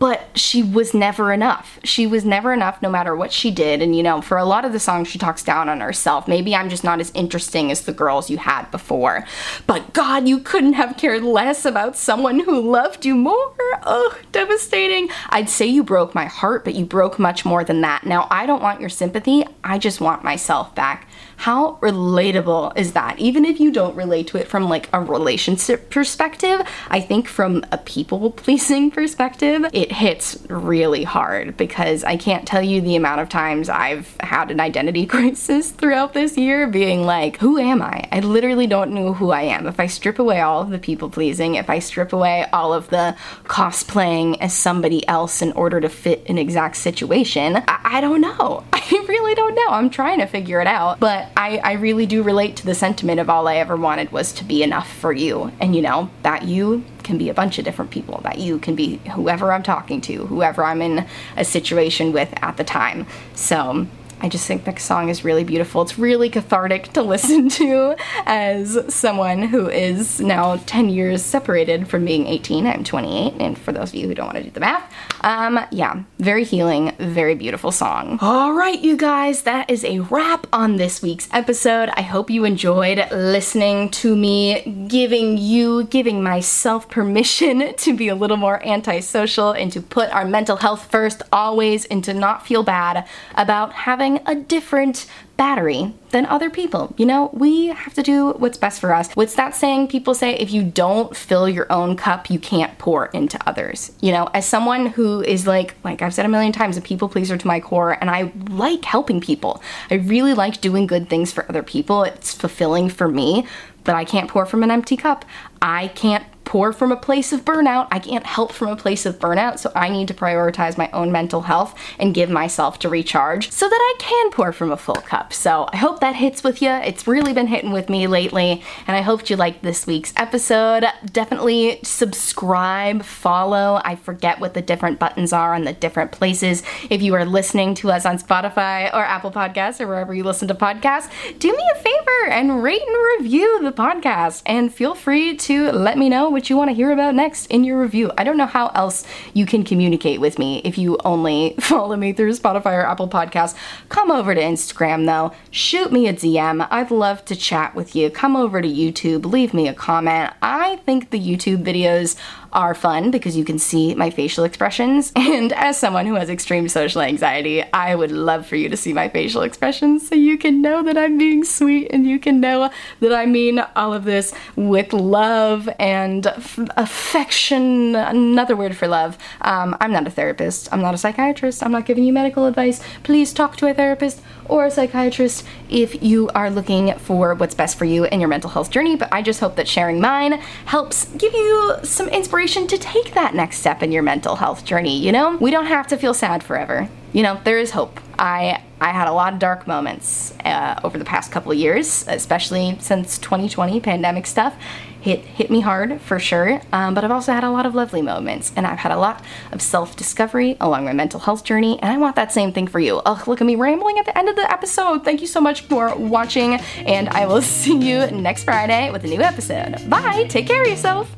but 0.00 0.28
she 0.34 0.62
was 0.62 0.94
never 0.94 1.30
enough. 1.30 1.78
She 1.84 2.06
was 2.06 2.24
never 2.24 2.54
enough 2.54 2.80
no 2.80 2.88
matter 2.88 3.14
what 3.14 3.32
she 3.32 3.50
did. 3.50 3.82
And 3.82 3.94
you 3.94 4.02
know, 4.02 4.22
for 4.22 4.38
a 4.38 4.46
lot 4.46 4.64
of 4.64 4.72
the 4.72 4.80
songs, 4.80 5.08
she 5.08 5.18
talks 5.18 5.44
down 5.44 5.68
on 5.68 5.80
herself. 5.80 6.26
Maybe 6.26 6.56
I'm 6.56 6.70
just 6.70 6.82
not 6.82 7.00
as 7.00 7.12
interesting 7.14 7.70
as 7.70 7.82
the 7.82 7.92
girls 7.92 8.30
you 8.30 8.38
had 8.38 8.70
before. 8.70 9.26
But 9.66 9.92
God, 9.92 10.26
you 10.26 10.38
couldn't 10.38 10.72
have 10.72 10.96
cared 10.96 11.22
less 11.22 11.66
about 11.66 11.98
someone 11.98 12.40
who 12.40 12.62
loved 12.62 13.04
you 13.04 13.14
more. 13.14 13.54
Oh, 13.82 14.18
devastating. 14.32 15.10
I'd 15.28 15.50
say 15.50 15.66
you 15.66 15.84
broke 15.84 16.14
my 16.14 16.24
heart, 16.24 16.64
but 16.64 16.74
you 16.74 16.86
broke 16.86 17.18
much 17.18 17.44
more 17.44 17.62
than 17.62 17.82
that. 17.82 18.06
Now, 18.06 18.26
I 18.30 18.46
don't 18.46 18.62
want 18.62 18.80
your 18.80 18.88
sympathy, 18.88 19.44
I 19.62 19.76
just 19.76 20.00
want 20.00 20.24
myself 20.24 20.74
back. 20.74 21.09
How 21.40 21.78
relatable 21.80 22.76
is 22.76 22.92
that? 22.92 23.18
Even 23.18 23.46
if 23.46 23.60
you 23.60 23.72
don't 23.72 23.96
relate 23.96 24.26
to 24.26 24.36
it 24.36 24.46
from 24.46 24.68
like 24.68 24.90
a 24.92 25.00
relationship 25.00 25.88
perspective, 25.88 26.60
I 26.90 27.00
think 27.00 27.28
from 27.28 27.64
a 27.72 27.78
people 27.78 28.30
pleasing 28.32 28.90
perspective, 28.90 29.64
it 29.72 29.90
hits 29.90 30.36
really 30.50 31.02
hard 31.02 31.56
because 31.56 32.04
I 32.04 32.18
can't 32.18 32.46
tell 32.46 32.60
you 32.60 32.82
the 32.82 32.94
amount 32.94 33.22
of 33.22 33.30
times 33.30 33.70
I've 33.70 34.14
had 34.20 34.50
an 34.50 34.60
identity 34.60 35.06
crisis 35.14 35.70
throughout 35.70 36.12
this 36.12 36.36
year 36.36 36.66
being 36.66 37.06
like, 37.06 37.38
who 37.38 37.56
am 37.56 37.80
I? 37.80 38.06
I 38.12 38.20
literally 38.20 38.66
don't 38.66 38.92
know 38.92 39.14
who 39.14 39.30
I 39.30 39.44
am. 39.44 39.66
If 39.66 39.80
I 39.80 39.86
strip 39.86 40.18
away 40.18 40.42
all 40.42 40.60
of 40.60 40.68
the 40.68 40.78
people 40.78 41.08
pleasing, 41.08 41.54
if 41.54 41.70
I 41.70 41.78
strip 41.78 42.12
away 42.12 42.50
all 42.52 42.74
of 42.74 42.90
the 42.90 43.16
cosplaying 43.44 44.36
as 44.42 44.52
somebody 44.52 45.08
else 45.08 45.40
in 45.40 45.52
order 45.52 45.80
to 45.80 45.88
fit 45.88 46.28
an 46.28 46.36
exact 46.36 46.76
situation, 46.76 47.56
I, 47.56 47.80
I 47.82 48.00
don't 48.02 48.20
know. 48.20 48.62
I 48.74 49.04
really 49.08 49.34
don't 49.34 49.54
know. 49.54 49.68
I'm 49.68 49.88
trying 49.88 50.18
to 50.18 50.26
figure 50.26 50.60
it 50.60 50.66
out. 50.66 51.00
But 51.00 51.29
I, 51.36 51.58
I 51.58 51.72
really 51.72 52.06
do 52.06 52.22
relate 52.22 52.56
to 52.56 52.66
the 52.66 52.74
sentiment 52.74 53.20
of 53.20 53.30
all 53.30 53.48
I 53.48 53.56
ever 53.56 53.76
wanted 53.76 54.12
was 54.12 54.32
to 54.34 54.44
be 54.44 54.62
enough 54.62 54.90
for 54.92 55.12
you. 55.12 55.52
And 55.60 55.74
you 55.74 55.82
know, 55.82 56.10
that 56.22 56.44
you 56.44 56.84
can 57.02 57.18
be 57.18 57.28
a 57.28 57.34
bunch 57.34 57.58
of 57.58 57.64
different 57.64 57.90
people. 57.90 58.20
That 58.22 58.38
you 58.38 58.58
can 58.58 58.74
be 58.74 58.98
whoever 59.14 59.52
I'm 59.52 59.62
talking 59.62 60.00
to, 60.02 60.26
whoever 60.26 60.64
I'm 60.64 60.82
in 60.82 61.06
a 61.36 61.44
situation 61.44 62.12
with 62.12 62.32
at 62.42 62.56
the 62.56 62.64
time. 62.64 63.06
So 63.34 63.86
I 64.22 64.28
just 64.28 64.46
think 64.46 64.64
the 64.64 64.76
song 64.78 65.08
is 65.08 65.24
really 65.24 65.44
beautiful. 65.44 65.82
It's 65.82 65.98
really 65.98 66.28
cathartic 66.28 66.92
to 66.92 67.02
listen 67.02 67.48
to 67.50 67.96
as 68.26 68.78
someone 68.92 69.42
who 69.42 69.68
is 69.68 70.20
now 70.20 70.56
10 70.66 70.90
years 70.90 71.22
separated 71.22 71.88
from 71.88 72.04
being 72.04 72.26
18. 72.26 72.66
I'm 72.66 72.84
28, 72.84 73.40
and 73.40 73.56
for 73.58 73.72
those 73.72 73.90
of 73.90 73.94
you 73.94 74.08
who 74.08 74.14
don't 74.14 74.26
want 74.26 74.36
to 74.36 74.44
do 74.44 74.50
the 74.50 74.60
math, 74.60 74.92
um, 75.22 75.60
yeah, 75.70 76.02
very 76.18 76.44
healing, 76.44 76.94
very 76.98 77.34
beautiful 77.34 77.72
song. 77.72 78.18
All 78.20 78.52
right, 78.52 78.78
you 78.78 78.96
guys, 78.96 79.42
that 79.42 79.70
is 79.70 79.84
a 79.84 80.00
wrap 80.00 80.46
on 80.52 80.76
this 80.76 81.00
week's 81.00 81.28
episode. 81.32 81.88
I 81.94 82.02
hope 82.02 82.30
you 82.30 82.44
enjoyed 82.44 83.10
listening 83.10 83.90
to 83.90 84.14
me, 84.14 84.86
giving 84.88 85.38
you, 85.38 85.84
giving 85.84 86.22
myself 86.22 86.90
permission 86.90 87.74
to 87.76 87.96
be 87.96 88.08
a 88.08 88.14
little 88.14 88.36
more 88.36 88.66
antisocial 88.66 89.52
and 89.52 89.72
to 89.72 89.80
put 89.80 90.10
our 90.10 90.26
mental 90.26 90.56
health 90.56 90.90
first 90.90 91.22
always 91.32 91.86
and 91.86 92.04
to 92.04 92.12
not 92.12 92.46
feel 92.46 92.62
bad 92.62 93.06
about 93.34 93.72
having 93.72 94.09
buying 94.10 94.22
a 94.26 94.40
different 94.40 95.06
battery 95.36 95.94
than 96.10 96.26
other 96.26 96.50
people. 96.50 96.94
You 96.98 97.06
know, 97.06 97.30
we 97.32 97.68
have 97.68 97.94
to 97.94 98.02
do 98.02 98.32
what's 98.32 98.58
best 98.58 98.80
for 98.80 98.92
us. 98.92 99.10
What's 99.14 99.34
that 99.36 99.54
saying 99.54 99.88
people 99.88 100.12
say 100.12 100.34
if 100.34 100.50
you 100.50 100.62
don't 100.62 101.16
fill 101.16 101.48
your 101.48 101.70
own 101.72 101.96
cup, 101.96 102.28
you 102.28 102.38
can't 102.38 102.76
pour 102.78 103.06
into 103.06 103.38
others. 103.48 103.92
You 104.00 104.12
know, 104.12 104.28
as 104.34 104.44
someone 104.44 104.86
who 104.86 105.22
is 105.22 105.46
like 105.46 105.74
like 105.82 106.02
I've 106.02 106.12
said 106.12 106.26
a 106.26 106.28
million 106.28 106.52
times 106.52 106.76
a 106.76 106.82
people 106.82 107.08
pleaser 107.08 107.38
to 107.38 107.46
my 107.46 107.60
core 107.60 107.92
and 108.00 108.10
I 108.10 108.32
like 108.50 108.84
helping 108.84 109.20
people. 109.20 109.62
I 109.90 109.94
really 109.94 110.34
like 110.34 110.60
doing 110.60 110.86
good 110.86 111.08
things 111.08 111.32
for 111.32 111.46
other 111.48 111.62
people. 111.62 112.04
It's 112.04 112.34
fulfilling 112.34 112.90
for 112.90 113.08
me, 113.08 113.46
but 113.84 113.94
I 113.94 114.04
can't 114.04 114.28
pour 114.28 114.44
from 114.44 114.62
an 114.62 114.70
empty 114.70 114.96
cup. 114.96 115.24
I 115.62 115.88
can't 115.88 116.24
pour 116.50 116.72
from 116.72 116.90
a 116.90 116.96
place 116.96 117.32
of 117.32 117.44
burnout. 117.44 117.86
I 117.92 118.00
can't 118.00 118.26
help 118.26 118.50
from 118.50 118.70
a 118.70 118.76
place 118.76 119.06
of 119.06 119.20
burnout, 119.20 119.60
so 119.60 119.70
I 119.76 119.88
need 119.88 120.08
to 120.08 120.14
prioritize 120.14 120.76
my 120.76 120.90
own 120.90 121.12
mental 121.12 121.42
health 121.42 121.76
and 121.96 122.12
give 122.12 122.28
myself 122.28 122.80
to 122.80 122.88
recharge 122.88 123.52
so 123.52 123.68
that 123.68 123.72
I 123.72 123.94
can 124.00 124.32
pour 124.32 124.52
from 124.52 124.72
a 124.72 124.76
full 124.76 124.96
cup. 124.96 125.32
So 125.32 125.68
I 125.72 125.76
hope 125.76 126.00
that 126.00 126.16
hits 126.16 126.42
with 126.42 126.60
you. 126.60 126.70
It's 126.70 127.06
really 127.06 127.32
been 127.32 127.46
hitting 127.46 127.70
with 127.70 127.88
me 127.88 128.08
lately, 128.08 128.64
and 128.88 128.96
I 128.96 129.02
hope 129.02 129.30
you 129.30 129.36
liked 129.36 129.62
this 129.62 129.86
week's 129.86 130.12
episode. 130.16 130.84
Definitely 131.12 131.78
subscribe, 131.84 133.04
follow. 133.04 133.80
I 133.84 133.94
forget 133.94 134.40
what 134.40 134.54
the 134.54 134.62
different 134.62 134.98
buttons 134.98 135.32
are 135.32 135.54
on 135.54 135.62
the 135.62 135.72
different 135.72 136.10
places. 136.10 136.64
If 136.90 137.00
you 137.00 137.14
are 137.14 137.24
listening 137.24 137.76
to 137.76 137.92
us 137.92 138.04
on 138.04 138.18
Spotify 138.18 138.92
or 138.92 139.04
Apple 139.04 139.30
Podcasts 139.30 139.80
or 139.80 139.86
wherever 139.86 140.12
you 140.12 140.24
listen 140.24 140.48
to 140.48 140.56
podcasts, 140.56 141.08
do 141.38 141.52
me 141.52 141.62
a 141.76 141.78
favor 141.78 142.26
and 142.28 142.60
rate 142.60 142.82
and 142.82 143.20
review 143.20 143.62
the 143.62 143.70
podcast 143.70 144.42
and 144.46 144.74
feel 144.74 144.96
free 144.96 145.36
to 145.36 145.70
let 145.70 145.96
me 145.96 146.08
know 146.08 146.39
you 146.48 146.56
want 146.56 146.70
to 146.70 146.74
hear 146.74 146.92
about 146.92 147.14
next 147.14 147.46
in 147.46 147.64
your 147.64 147.80
review. 147.80 148.12
I 148.16 148.24
don't 148.24 148.36
know 148.36 148.46
how 148.46 148.68
else 148.68 149.04
you 149.34 149.44
can 149.44 149.64
communicate 149.64 150.20
with 150.20 150.38
me 150.38 150.62
if 150.64 150.78
you 150.78 150.96
only 151.04 151.56
follow 151.60 151.96
me 151.96 152.12
through 152.12 152.32
Spotify 152.32 152.72
or 152.78 152.86
Apple 152.86 153.08
Podcasts. 153.08 153.54
Come 153.88 154.10
over 154.10 154.34
to 154.34 154.40
Instagram 154.40 155.06
though, 155.06 155.36
shoot 155.50 155.92
me 155.92 156.06
a 156.06 156.14
DM. 156.14 156.66
I'd 156.70 156.90
love 156.90 157.24
to 157.26 157.36
chat 157.36 157.74
with 157.74 157.94
you. 157.94 158.08
Come 158.10 158.36
over 158.36 158.62
to 158.62 158.68
YouTube, 158.68 159.24
leave 159.26 159.52
me 159.52 159.68
a 159.68 159.74
comment. 159.74 160.32
I 160.40 160.76
think 160.86 161.10
the 161.10 161.20
YouTube 161.20 161.64
videos 161.64 162.16
are 162.52 162.74
fun 162.74 163.10
because 163.10 163.36
you 163.36 163.44
can 163.44 163.58
see 163.58 163.94
my 163.94 164.10
facial 164.10 164.44
expressions. 164.44 165.12
And 165.40 165.52
as 165.52 165.78
someone 165.78 166.06
who 166.06 166.14
has 166.14 166.28
extreme 166.28 166.68
social 166.68 167.00
anxiety, 167.02 167.62
I 167.72 167.94
would 167.94 168.10
love 168.10 168.46
for 168.46 168.56
you 168.56 168.68
to 168.68 168.76
see 168.76 168.92
my 168.92 169.08
facial 169.08 169.42
expressions 169.42 170.08
so 170.08 170.16
you 170.16 170.36
can 170.36 170.60
know 170.60 170.82
that 170.82 170.98
I'm 170.98 171.18
being 171.18 171.44
sweet 171.44 171.88
and 171.92 172.04
you 172.04 172.18
can 172.18 172.40
know 172.40 172.68
that 172.98 173.14
I 173.14 173.26
mean 173.26 173.60
all 173.76 173.94
of 173.94 174.04
this 174.04 174.34
with 174.56 174.92
love 174.92 175.68
and 175.78 176.26
f- 176.26 176.58
affection. 176.76 177.94
Another 177.94 178.56
word 178.56 178.76
for 178.76 178.88
love. 178.88 179.16
Um, 179.42 179.76
I'm 179.80 179.92
not 179.92 180.06
a 180.06 180.10
therapist, 180.10 180.68
I'm 180.72 180.82
not 180.82 180.94
a 180.94 180.98
psychiatrist, 180.98 181.62
I'm 181.62 181.72
not 181.72 181.86
giving 181.86 182.02
you 182.02 182.12
medical 182.12 182.46
advice. 182.46 182.82
Please 183.04 183.32
talk 183.32 183.56
to 183.58 183.68
a 183.68 183.74
therapist 183.74 184.20
or 184.50 184.66
a 184.66 184.70
psychiatrist 184.70 185.46
if 185.68 186.02
you 186.02 186.28
are 186.34 186.50
looking 186.50 186.92
for 186.98 187.34
what's 187.34 187.54
best 187.54 187.78
for 187.78 187.84
you 187.84 188.04
in 188.06 188.20
your 188.20 188.28
mental 188.28 188.50
health 188.50 188.70
journey. 188.70 188.96
But 188.96 189.12
I 189.12 189.22
just 189.22 189.40
hope 189.40 189.56
that 189.56 189.68
sharing 189.68 190.00
mine 190.00 190.32
helps 190.66 191.06
give 191.16 191.32
you 191.32 191.76
some 191.84 192.08
inspiration 192.40 192.66
to 192.66 192.78
take 192.78 193.12
that 193.12 193.34
next 193.34 193.58
step 193.58 193.82
in 193.82 193.92
your 193.92 194.02
mental 194.02 194.36
health 194.36 194.64
journey. 194.64 194.98
You 194.98 195.12
know, 195.12 195.36
we 195.36 195.50
don't 195.50 195.66
have 195.66 195.86
to 195.88 195.98
feel 195.98 196.14
sad 196.14 196.42
forever. 196.42 196.88
You 197.12 197.22
know, 197.22 197.38
there 197.44 197.58
is 197.58 197.72
hope. 197.72 198.00
I 198.18 198.62
I 198.80 198.92
had 198.92 199.08
a 199.08 199.12
lot 199.12 199.34
of 199.34 199.38
dark 199.38 199.66
moments 199.66 200.32
uh, 200.42 200.80
over 200.82 200.96
the 200.96 201.04
past 201.04 201.30
couple 201.30 201.52
of 201.52 201.58
years, 201.58 202.06
especially 202.08 202.78
since 202.80 203.18
2020 203.18 203.80
pandemic 203.80 204.26
stuff 204.26 204.54
hit 205.02 205.20
hit 205.20 205.50
me 205.50 205.60
hard 205.60 206.00
for 206.00 206.18
sure. 206.18 206.62
Um, 206.72 206.94
but 206.94 207.04
I've 207.04 207.10
also 207.10 207.32
had 207.32 207.44
a 207.44 207.50
lot 207.50 207.66
of 207.66 207.74
lovely 207.74 208.00
moments, 208.00 208.52
and 208.56 208.66
I've 208.66 208.78
had 208.78 208.92
a 208.92 208.98
lot 208.98 209.22
of 209.52 209.60
self 209.60 209.94
discovery 209.96 210.56
along 210.60 210.86
my 210.86 210.94
mental 210.94 211.20
health 211.20 211.44
journey, 211.44 211.78
and 211.82 211.92
I 211.92 211.98
want 211.98 212.16
that 212.16 212.32
same 212.32 212.52
thing 212.54 212.68
for 212.68 212.80
you. 212.80 213.02
Ugh, 213.04 213.28
look 213.28 213.42
at 213.42 213.46
me 213.46 213.56
rambling 213.56 213.98
at 213.98 214.06
the 214.06 214.16
end 214.16 214.30
of 214.30 214.36
the 214.36 214.50
episode. 214.50 215.04
Thank 215.04 215.20
you 215.20 215.26
so 215.26 215.42
much 215.42 215.60
for 215.62 215.94
watching, 215.94 216.54
and 216.86 217.10
I 217.10 217.26
will 217.26 217.42
see 217.60 217.76
you 217.76 218.06
next 218.10 218.44
Friday 218.44 218.90
with 218.90 219.04
a 219.04 219.08
new 219.08 219.20
episode. 219.20 219.90
Bye. 219.90 220.24
Take 220.30 220.46
care 220.46 220.62
of 220.62 220.68
yourself. 220.68 221.14